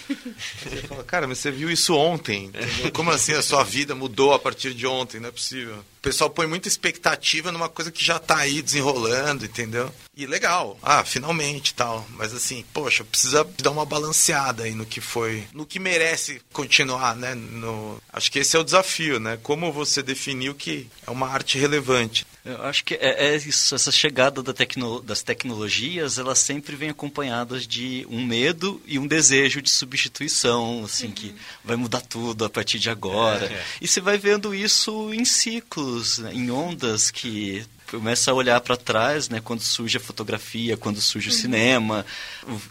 você 0.62 0.76
fala, 0.86 1.02
cara, 1.02 1.26
mas 1.26 1.38
você 1.38 1.50
viu 1.50 1.68
isso 1.68 1.96
ontem. 1.96 2.44
Entendeu? 2.44 2.92
Como 2.92 3.10
assim 3.10 3.32
a 3.32 3.42
sua 3.42 3.64
vida 3.64 3.92
mudou 3.92 4.32
a 4.32 4.38
partir 4.38 4.72
de 4.72 4.86
ontem? 4.86 5.18
Não 5.18 5.30
é 5.30 5.32
possível. 5.32 5.84
O 6.04 6.08
pessoal 6.12 6.28
põe 6.28 6.46
muita 6.46 6.68
expectativa 6.68 7.50
numa 7.50 7.66
coisa 7.66 7.90
que 7.90 8.04
já 8.04 8.18
está 8.18 8.36
aí 8.36 8.60
desenrolando, 8.60 9.46
entendeu? 9.46 9.90
E 10.14 10.26
legal, 10.26 10.78
ah, 10.82 11.02
finalmente 11.02 11.72
tal. 11.72 12.06
Mas 12.10 12.34
assim, 12.34 12.62
poxa, 12.74 13.02
precisa 13.02 13.42
dar 13.62 13.70
uma 13.70 13.86
balanceada 13.86 14.64
aí 14.64 14.74
no 14.74 14.84
que 14.84 15.00
foi, 15.00 15.44
no 15.54 15.64
que 15.64 15.78
merece 15.78 16.42
continuar, 16.52 17.16
né? 17.16 17.34
No... 17.34 17.98
Acho 18.12 18.30
que 18.30 18.38
esse 18.38 18.54
é 18.54 18.60
o 18.60 18.64
desafio, 18.64 19.18
né? 19.18 19.38
Como 19.42 19.72
você 19.72 20.02
definiu 20.02 20.54
que 20.54 20.88
é 21.06 21.10
uma 21.10 21.26
arte 21.26 21.58
relevante. 21.58 22.26
Eu 22.44 22.62
acho 22.64 22.84
que 22.84 22.94
é, 22.94 23.28
é 23.28 23.36
isso, 23.36 23.74
essa 23.74 23.90
chegada 23.90 24.42
da 24.42 24.52
tecno, 24.52 25.00
das 25.00 25.22
tecnologias, 25.22 26.18
elas 26.18 26.38
sempre 26.38 26.76
vem 26.76 26.90
acompanhadas 26.90 27.66
de 27.66 28.06
um 28.10 28.22
medo 28.22 28.82
e 28.86 28.98
um 28.98 29.06
desejo 29.06 29.62
de 29.62 29.70
substituição, 29.70 30.84
assim, 30.84 31.06
uhum. 31.06 31.12
que 31.12 31.34
vai 31.64 31.74
mudar 31.74 32.02
tudo 32.02 32.44
a 32.44 32.50
partir 32.50 32.78
de 32.78 32.90
agora. 32.90 33.46
É. 33.46 33.64
E 33.80 33.88
você 33.88 33.98
vai 33.98 34.18
vendo 34.18 34.54
isso 34.54 35.12
em 35.14 35.24
ciclos, 35.24 35.93
em 36.32 36.50
ondas 36.50 37.10
que 37.10 37.64
começa 37.90 38.30
a 38.30 38.34
olhar 38.34 38.60
para 38.60 38.76
trás, 38.76 39.28
né, 39.28 39.40
quando 39.42 39.60
surge 39.60 39.96
a 39.96 40.00
fotografia, 40.00 40.76
quando 40.76 41.00
surge 41.00 41.28
uhum. 41.28 41.34
o 41.34 41.38
cinema, 41.38 42.06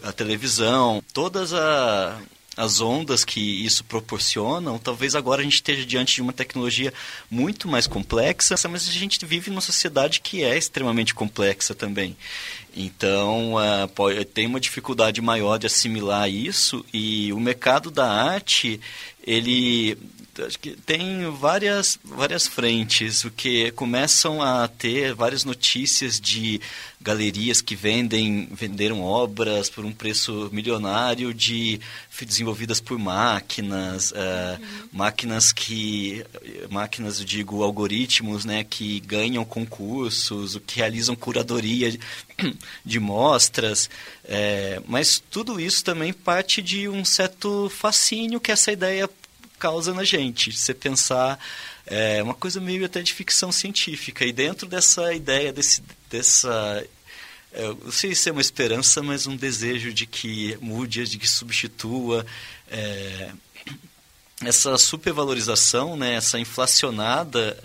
a 0.04 0.12
televisão, 0.12 1.04
todas 1.14 1.54
a, 1.54 2.20
as 2.56 2.82
ondas 2.82 3.24
que 3.26 3.40
isso 3.40 3.84
proporcionam, 3.84 4.78
talvez 4.78 5.16
agora 5.16 5.42
a 5.42 5.44
gente 5.44 5.56
esteja 5.56 5.86
diante 5.86 6.16
de 6.16 6.22
uma 6.22 6.34
tecnologia 6.34 6.94
muito 7.30 7.68
mais 7.68 7.88
complexa, 7.88 8.56
mas 8.68 8.88
a 8.88 8.92
gente 8.92 9.26
vive 9.26 9.50
numa 9.50 9.62
sociedade 9.62 10.22
que 10.22 10.44
é 10.44 10.58
extremamente 10.58 11.14
complexa 11.14 11.74
também. 11.74 12.16
Então, 12.76 13.56
uh, 13.56 13.88
pode, 13.90 14.24
tem 14.26 14.46
uma 14.48 14.60
dificuldade 14.60 15.22
maior 15.22 15.58
de 15.58 15.68
assimilar 15.68 16.30
isso 16.30 16.86
e 16.94 17.32
o 17.34 17.40
mercado 17.40 17.90
da 17.90 18.12
arte, 18.12 18.80
ele 19.26 19.98
acho 20.42 20.58
que 20.58 20.72
tem 20.72 21.30
várias, 21.32 22.00
várias 22.04 22.48
frentes, 22.48 23.24
o 23.24 23.32
que 23.32 23.72
começam 23.72 24.42
a 24.42 24.68
ter 24.68 25.14
várias 25.14 25.44
notícias 25.44 26.20
de 26.20 26.60
galerias 27.04 27.62
que 27.62 27.76
vendem 27.76 28.48
venderam 28.52 29.02
obras 29.02 29.70
por 29.70 29.84
um 29.84 29.92
preço 29.92 30.50
milionário 30.54 31.34
de 31.34 31.80
desenvolvidas 32.22 32.80
por 32.80 32.98
máquinas 32.98 34.12
uh, 34.12 34.16
uhum. 34.16 34.90
máquinas 34.94 35.52
que 35.52 36.26
máquinas 36.70 37.20
eu 37.20 37.26
digo 37.26 37.62
algoritmos 37.62 38.46
né 38.46 38.64
que 38.64 39.02
ganham 39.02 39.44
concursos 39.44 40.58
que 40.66 40.78
realizam 40.78 41.16
curadoria 41.16 41.92
de, 41.92 42.00
de 42.86 43.00
mostras 43.02 43.90
é, 44.24 44.82
mas 44.88 45.22
tudo 45.30 45.60
isso 45.60 45.84
também 45.84 46.14
parte 46.14 46.62
de 46.62 46.88
um 46.88 47.04
certo 47.04 47.70
fascínio 47.70 48.40
que 48.40 48.54
essa 48.54 48.72
ideia 48.72 49.10
causa 49.58 49.94
na 49.94 50.04
gente. 50.04 50.52
Você 50.52 50.74
pensar 50.74 51.40
é 51.86 52.24
uma 52.24 52.34
coisa 52.34 52.62
meio 52.62 52.86
até 52.86 53.02
de 53.02 53.14
ficção 53.14 53.52
científica. 53.52 54.26
E 54.26 54.32
dentro 54.32 54.68
dessa 54.68 55.14
ideia, 55.14 55.52
desse, 55.52 55.84
dessa. 56.10 56.86
É, 57.52 57.68
não 57.68 57.92
sei 57.92 58.16
se 58.16 58.30
é 58.30 58.32
uma 58.32 58.42
esperança, 58.42 59.04
mas 59.04 59.28
um 59.28 59.36
desejo 59.36 59.94
de 59.94 60.06
que 60.06 60.58
mude, 60.62 61.06
de 61.06 61.18
que 61.18 61.30
substitua. 61.30 62.26
É, 62.70 63.32
essa 64.44 64.78
supervalorização, 64.78 65.96
né, 65.96 66.16
essa 66.16 66.40
inflacionada 66.40 67.58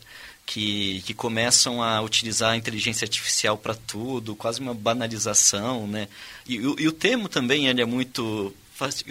que, 0.46 1.03
que 1.03 1.12
começam 1.12 1.83
a 1.83 2.01
utilizar 2.01 2.53
a 2.53 2.57
inteligência 2.57 3.05
artificial 3.05 3.57
para 3.59 3.74
tudo, 3.74 4.37
quase 4.37 4.61
uma 4.61 4.74
banalização, 4.74 5.87
né? 5.87 6.09
E, 6.46 6.55
e, 6.55 6.88
o 6.88 6.92
termo 6.92 7.29
também 7.29 7.66
ele 7.66 7.83
é 7.83 7.85
muito 7.85 8.55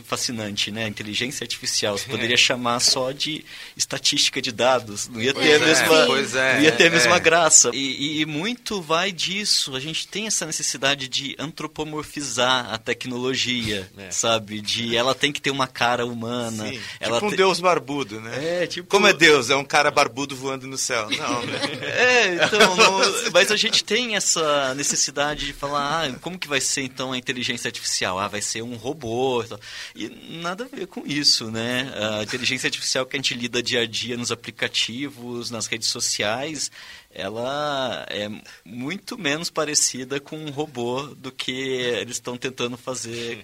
fascinante, 0.03 0.71
né? 0.71 0.87
Inteligência 0.87 1.43
artificial. 1.43 1.97
Você 1.97 2.07
poderia 2.09 2.37
chamar 2.37 2.79
só 2.79 3.11
de 3.11 3.43
estatística 3.75 4.41
de 4.41 4.51
dados. 4.51 5.07
Não 5.07 5.21
ia 5.21 5.33
ter, 5.33 5.55
a, 5.55 5.59
mesma, 5.59 5.95
é, 6.39 6.53
não 6.55 6.61
ia 6.61 6.71
ter 6.71 6.87
a 6.87 6.89
mesma 6.89 7.15
é. 7.17 7.19
graça. 7.19 7.71
E, 7.73 8.21
e, 8.21 8.25
muito 8.25 8.81
vai 8.81 9.11
disso. 9.11 9.75
A 9.75 9.79
gente 9.79 10.07
tem 10.07 10.27
essa 10.27 10.45
necessidade 10.45 11.07
de 11.07 11.35
antropomorfizar 11.37 12.73
a 12.73 12.77
tecnologia, 12.77 13.89
é. 13.97 14.11
sabe? 14.11 14.61
De 14.61 14.95
ela 14.95 15.13
tem 15.13 15.31
que 15.31 15.41
ter 15.41 15.51
uma 15.51 15.67
cara 15.67 16.05
humana. 16.05 16.69
Sim. 16.69 16.79
Ela 16.99 17.17
tipo 17.17 17.27
um 17.27 17.29
te... 17.31 17.35
deus 17.35 17.59
barbudo, 17.59 18.21
né? 18.21 18.63
É, 18.63 18.67
tipo... 18.67 18.87
Como 18.89 19.07
é 19.07 19.13
Deus? 19.13 19.49
É 19.49 19.55
um 19.55 19.65
cara 19.65 19.91
barbudo 19.91 20.35
voando 20.35 20.67
no 20.67 20.77
céu. 20.77 21.09
Não, 21.09 21.45
né? 21.45 21.59
é, 21.81 22.35
então... 22.35 22.75
Não... 22.75 23.31
Mas 23.33 23.51
a 23.51 23.55
gente 23.55 23.83
tem 23.83 24.15
essa 24.15 24.73
necessidade 24.75 25.45
de 25.45 25.53
falar, 25.53 26.05
ah, 26.05 26.15
como 26.21 26.39
que 26.39 26.47
vai 26.47 26.61
ser 26.61 26.83
então 26.83 27.11
a 27.11 27.17
inteligência 27.17 27.67
artificial? 27.67 28.17
Ah, 28.17 28.27
vai 28.27 28.41
ser 28.41 28.61
um 28.61 28.75
robô... 28.75 29.43
E 29.95 30.09
nada 30.41 30.65
a 30.65 30.67
ver 30.67 30.87
com 30.87 31.05
isso, 31.05 31.49
né? 31.51 31.91
A 32.19 32.23
inteligência 32.23 32.67
artificial 32.67 33.05
que 33.05 33.15
a 33.15 33.19
gente 33.19 33.33
lida 33.33 33.61
dia 33.61 33.81
a 33.81 33.85
dia 33.85 34.17
nos 34.17 34.31
aplicativos, 34.31 35.49
nas 35.51 35.67
redes 35.67 35.87
sociais, 35.87 36.71
ela 37.17 38.05
é 38.09 38.29
muito 38.63 39.17
menos 39.17 39.49
parecida 39.49 40.19
com 40.19 40.37
um 40.37 40.51
robô 40.51 41.03
do 41.15 41.31
que 41.31 41.51
eles 41.51 42.17
estão 42.17 42.37
tentando 42.37 42.77
fazer 42.77 43.41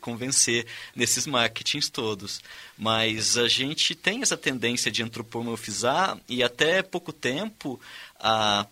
convencer 0.00 0.66
nesses 0.94 1.26
marketings 1.26 1.88
todos. 1.88 2.42
Mas 2.76 3.38
a 3.38 3.48
gente 3.48 3.94
tem 3.94 4.22
essa 4.22 4.36
tendência 4.36 4.90
de 4.90 5.02
antropomorfizar 5.02 6.18
e 6.28 6.42
até 6.42 6.82
pouco 6.82 7.12
tempo 7.12 7.80
a 8.20 8.66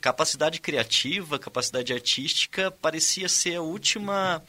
capacidade 0.00 0.60
criativa, 0.60 1.38
capacidade 1.38 1.92
artística 1.92 2.70
parecia 2.70 3.28
ser 3.28 3.56
a 3.56 3.62
última 3.62 4.42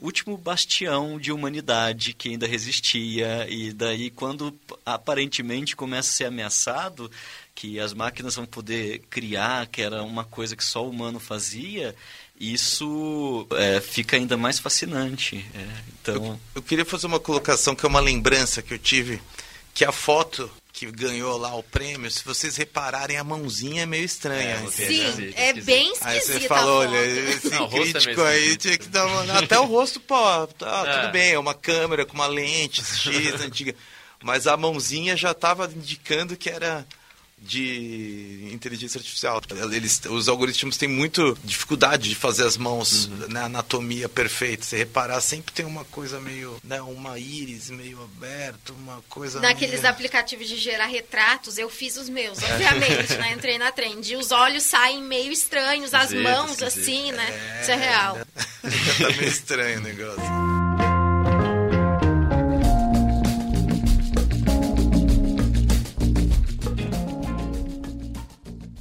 último 0.00 0.36
bastião 0.36 1.18
de 1.18 1.30
humanidade 1.32 2.14
que 2.14 2.30
ainda 2.30 2.46
resistia. 2.46 3.46
E 3.48 3.72
daí 3.72 4.10
quando 4.10 4.54
aparentemente 4.84 5.76
começa 5.76 6.08
a 6.08 6.12
ser 6.12 6.24
ameaçado 6.24 7.10
que 7.54 7.78
as 7.78 7.92
máquinas 7.92 8.36
vão 8.36 8.46
poder 8.46 9.00
criar 9.10 9.66
que 9.66 9.82
era 9.82 10.02
uma 10.02 10.24
coisa 10.24 10.56
que 10.56 10.64
só 10.64 10.84
o 10.84 10.90
humano 10.90 11.20
fazia 11.20 11.94
isso 12.40 13.46
é, 13.52 13.80
fica 13.82 14.16
ainda 14.16 14.34
mais 14.34 14.58
fascinante. 14.58 15.44
É, 15.54 15.66
então 16.00 16.14
eu, 16.14 16.40
eu 16.56 16.62
queria 16.62 16.86
fazer 16.86 17.06
uma 17.06 17.20
colocação 17.20 17.76
que 17.76 17.84
é 17.84 17.88
uma 17.88 18.00
lembrança 18.00 18.62
que 18.62 18.72
eu 18.72 18.78
tive 18.78 19.20
que 19.74 19.84
a 19.84 19.92
foto 19.92 20.50
que 20.80 20.90
ganhou 20.90 21.36
lá 21.36 21.54
o 21.54 21.62
prêmio, 21.62 22.10
se 22.10 22.24
vocês 22.24 22.56
repararem, 22.56 23.18
a 23.18 23.22
mãozinha 23.22 23.82
é 23.82 23.86
meio 23.86 24.04
estranha. 24.04 24.62
É, 24.64 24.70
sim, 24.70 25.32
é 25.36 25.52
bem 25.52 25.92
esquisita. 25.92 26.08
Aí 26.08 26.20
você 26.22 26.40
falou, 26.48 26.78
olha, 26.78 26.96
esse 26.96 27.50
Não, 27.50 27.66
é 27.66 27.68
crítico 27.68 28.20
é 28.22 28.28
aí 28.28 28.56
tinha 28.56 28.78
que 28.78 28.88
dar 28.88 29.04
uma... 29.04 29.38
Até 29.40 29.60
o 29.60 29.66
rosto, 29.66 30.00
pô, 30.00 30.46
tá, 30.46 30.84
é. 30.88 31.00
tudo 31.00 31.12
bem, 31.12 31.32
é 31.32 31.38
uma 31.38 31.52
câmera 31.52 32.06
com 32.06 32.14
uma 32.14 32.26
lente 32.26 32.82
X 32.82 33.40
antiga. 33.42 33.74
Mas 34.22 34.46
a 34.46 34.56
mãozinha 34.56 35.14
já 35.18 35.32
estava 35.32 35.66
indicando 35.66 36.34
que 36.34 36.48
era 36.48 36.86
de 37.40 38.50
inteligência 38.52 38.98
artificial. 38.98 39.40
Eles, 39.72 40.00
os 40.08 40.28
algoritmos 40.28 40.76
têm 40.76 40.88
muito 40.88 41.36
dificuldade 41.42 42.08
de 42.08 42.14
fazer 42.14 42.44
as 42.44 42.56
mãos 42.56 43.06
uhum. 43.06 43.28
na 43.28 43.44
anatomia 43.44 44.08
perfeita. 44.08 44.64
Se 44.64 44.76
reparar, 44.76 45.20
sempre 45.20 45.52
tem 45.52 45.64
uma 45.64 45.84
coisa 45.86 46.20
meio, 46.20 46.60
né, 46.62 46.80
uma 46.82 47.18
íris 47.18 47.70
meio 47.70 48.02
aberta, 48.02 48.72
uma 48.72 49.02
coisa 49.08 49.40
Naqueles 49.40 49.80
meio... 49.80 49.92
aplicativos 49.92 50.48
de 50.48 50.56
gerar 50.56 50.86
retratos, 50.86 51.58
eu 51.58 51.70
fiz 51.70 51.96
os 51.96 52.08
meus, 52.08 52.42
obviamente, 52.42 53.14
né? 53.16 53.32
Entrei 53.32 53.58
na 53.58 53.72
trend. 53.72 54.12
E 54.12 54.16
os 54.16 54.30
olhos 54.30 54.64
saem 54.64 55.02
meio 55.02 55.32
estranhos, 55.32 55.94
as 55.94 56.12
mãos 56.12 56.62
assim, 56.62 57.12
né? 57.12 57.26
É... 57.30 57.62
Isso 57.62 57.70
é 57.70 57.76
real. 57.76 58.18
tá 58.34 59.08
meio 59.16 59.24
estranho 59.28 59.78
o 59.78 59.82
negócio. 59.82 60.49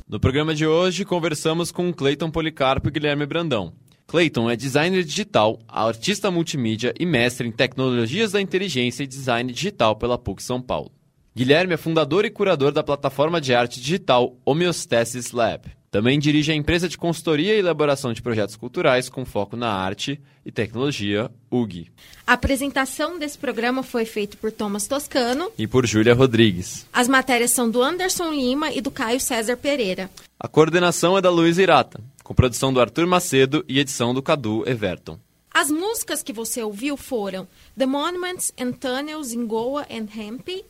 No 0.09 0.19
programa 0.19 0.55
de 0.55 0.65
hoje, 0.65 1.05
conversamos 1.05 1.71
com 1.71 1.93
Cleiton 1.93 2.31
Policarpo 2.31 2.87
e 2.87 2.91
Guilherme 2.91 3.27
Brandão. 3.27 3.71
Cleiton 4.07 4.49
é 4.49 4.55
designer 4.55 5.03
digital, 5.03 5.59
artista 5.67 6.31
multimídia 6.31 6.95
e 6.99 7.05
mestre 7.05 7.47
em 7.47 7.51
tecnologias 7.51 8.31
da 8.31 8.41
inteligência 8.41 9.03
e 9.03 9.07
design 9.07 9.53
digital 9.53 9.95
pela 9.95 10.17
PUC 10.17 10.41
São 10.41 10.59
Paulo. 10.59 10.91
Guilherme 11.35 11.75
é 11.75 11.77
fundador 11.77 12.25
e 12.25 12.31
curador 12.31 12.71
da 12.71 12.81
plataforma 12.81 13.39
de 13.39 13.53
arte 13.53 13.79
digital 13.79 14.35
Homeostasis 14.43 15.31
Lab. 15.31 15.78
Também 15.91 16.19
dirige 16.19 16.51
a 16.51 16.55
empresa 16.55 16.87
de 16.87 16.97
consultoria 16.97 17.55
e 17.55 17.59
elaboração 17.59 18.13
de 18.13 18.21
projetos 18.21 18.55
culturais 18.55 19.09
com 19.09 19.25
foco 19.25 19.55
na 19.55 19.71
arte 19.71 20.19
e 20.45 20.51
tecnologia, 20.51 21.31
UG. 21.49 21.87
A 22.27 22.33
apresentação 22.33 23.17
desse 23.17 23.37
programa 23.37 23.81
foi 23.81 24.05
feita 24.05 24.37
por 24.37 24.51
Thomas 24.51 24.85
Toscano 24.85 25.51
e 25.57 25.65
por 25.65 25.87
Júlia 25.87 26.13
Rodrigues. 26.13 26.85
As 26.93 27.07
matérias 27.07 27.51
são 27.51 27.69
do 27.69 27.81
Anderson 27.81 28.31
Lima 28.31 28.71
e 28.71 28.81
do 28.81 28.91
Caio 28.91 29.19
César 29.19 29.57
Pereira. 29.57 30.11
A 30.39 30.47
coordenação 30.47 31.17
é 31.17 31.21
da 31.21 31.31
Luiz 31.31 31.57
Irata, 31.57 31.99
com 32.23 32.35
produção 32.35 32.71
do 32.71 32.79
Arthur 32.79 33.07
Macedo 33.07 33.65
e 33.67 33.79
edição 33.79 34.13
do 34.13 34.21
Cadu 34.21 34.63
Everton. 34.69 35.17
As 35.51 35.71
músicas 35.71 36.21
que 36.21 36.31
você 36.31 36.61
ouviu 36.61 36.95
foram 36.95 37.47
The 37.75 37.87
Monuments 37.87 38.53
and 38.59 38.73
Tunnels 38.73 39.33
in 39.33 39.47
Goa 39.47 39.87
and 39.89 40.07
Hempe, 40.15 40.63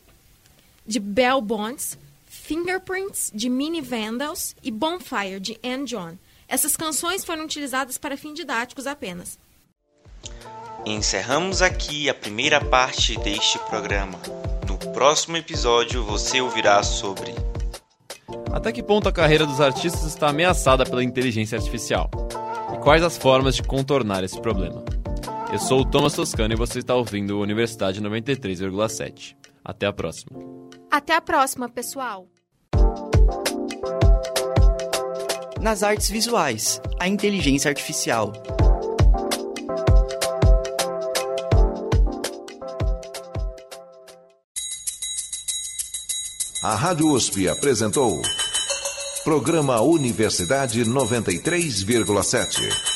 de 0.88 1.00
Bell 1.00 1.42
Bonds, 1.42 1.98
Fingerprints, 2.50 3.32
de 3.32 3.48
Mini 3.48 3.80
Vandals 3.80 4.56
e 4.64 4.72
Bonfire, 4.72 5.40
de 5.40 5.60
Anne 5.64 5.86
John. 5.86 6.18
Essas 6.48 6.76
canções 6.76 7.24
foram 7.24 7.44
utilizadas 7.44 7.96
para 7.96 8.18
fins 8.18 8.34
didáticos 8.34 8.88
apenas. 8.88 9.38
Encerramos 10.84 11.62
aqui 11.62 12.10
a 12.10 12.14
primeira 12.16 12.60
parte 12.60 13.20
deste 13.20 13.60
programa. 13.60 14.20
No 14.68 14.80
próximo 14.94 15.38
episódio 15.38 16.04
você 16.04 16.42
ouvirá 16.42 16.82
sobre 16.82 17.36
Até 18.52 18.72
que 18.72 18.82
ponto 18.82 19.08
a 19.08 19.12
carreira 19.12 19.46
dos 19.46 19.62
artistas 19.62 20.04
está 20.06 20.30
ameaçada 20.30 20.84
pela 20.84 21.04
inteligência 21.04 21.56
artificial? 21.56 22.10
E 22.74 22.80
quais 22.80 23.04
as 23.04 23.16
formas 23.16 23.56
de 23.58 23.62
contornar 23.62 24.24
esse 24.24 24.42
problema? 24.42 24.84
Eu 25.54 25.60
sou 25.60 25.82
o 25.82 25.86
Thomas 25.86 26.14
Toscano 26.14 26.56
e 26.56 26.58
você 26.58 26.80
está 26.80 26.96
ouvindo 26.96 27.40
Universidade 27.40 28.02
93,7. 28.02 29.36
Até 29.64 29.86
a 29.86 29.94
próxima. 29.94 30.32
Até 30.90 31.16
a 31.16 31.22
próxima, 31.22 31.70
pessoal. 31.70 32.28
Nas 35.62 35.84
artes 35.84 36.10
visuais, 36.10 36.82
a 37.00 37.08
inteligência 37.08 37.70
artificial. 37.70 38.34
A 46.64 46.76
Rádio 46.76 47.12
USP 47.12 47.48
apresentou 47.48 48.20
Programa 49.24 49.80
Universidade 49.82 50.84
93,7. 50.84 52.89